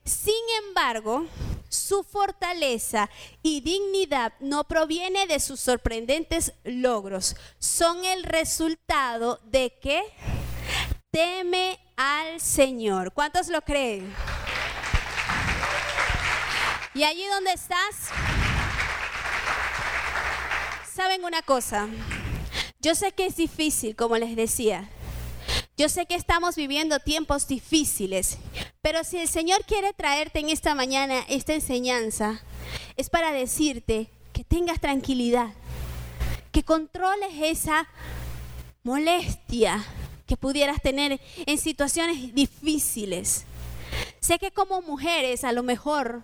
[0.03, 0.33] Sin
[0.67, 1.25] embargo,
[1.69, 3.09] su fortaleza
[3.41, 10.03] y dignidad no proviene de sus sorprendentes logros, son el resultado de que
[11.13, 13.13] teme al Señor.
[13.13, 14.11] ¿Cuántos lo creen?
[16.95, 18.09] Y allí donde estás,
[20.91, 21.87] saben una cosa,
[22.79, 24.89] yo sé que es difícil, como les decía.
[25.77, 28.39] Yo sé que estamos viviendo tiempos difíciles,
[28.81, 32.41] pero si el Señor quiere traerte en esta mañana esta enseñanza,
[32.97, 35.49] es para decirte que tengas tranquilidad,
[36.51, 37.87] que controles esa
[38.83, 39.83] molestia
[40.25, 43.45] que pudieras tener en situaciones difíciles.
[44.19, 46.23] Sé que como mujeres a lo mejor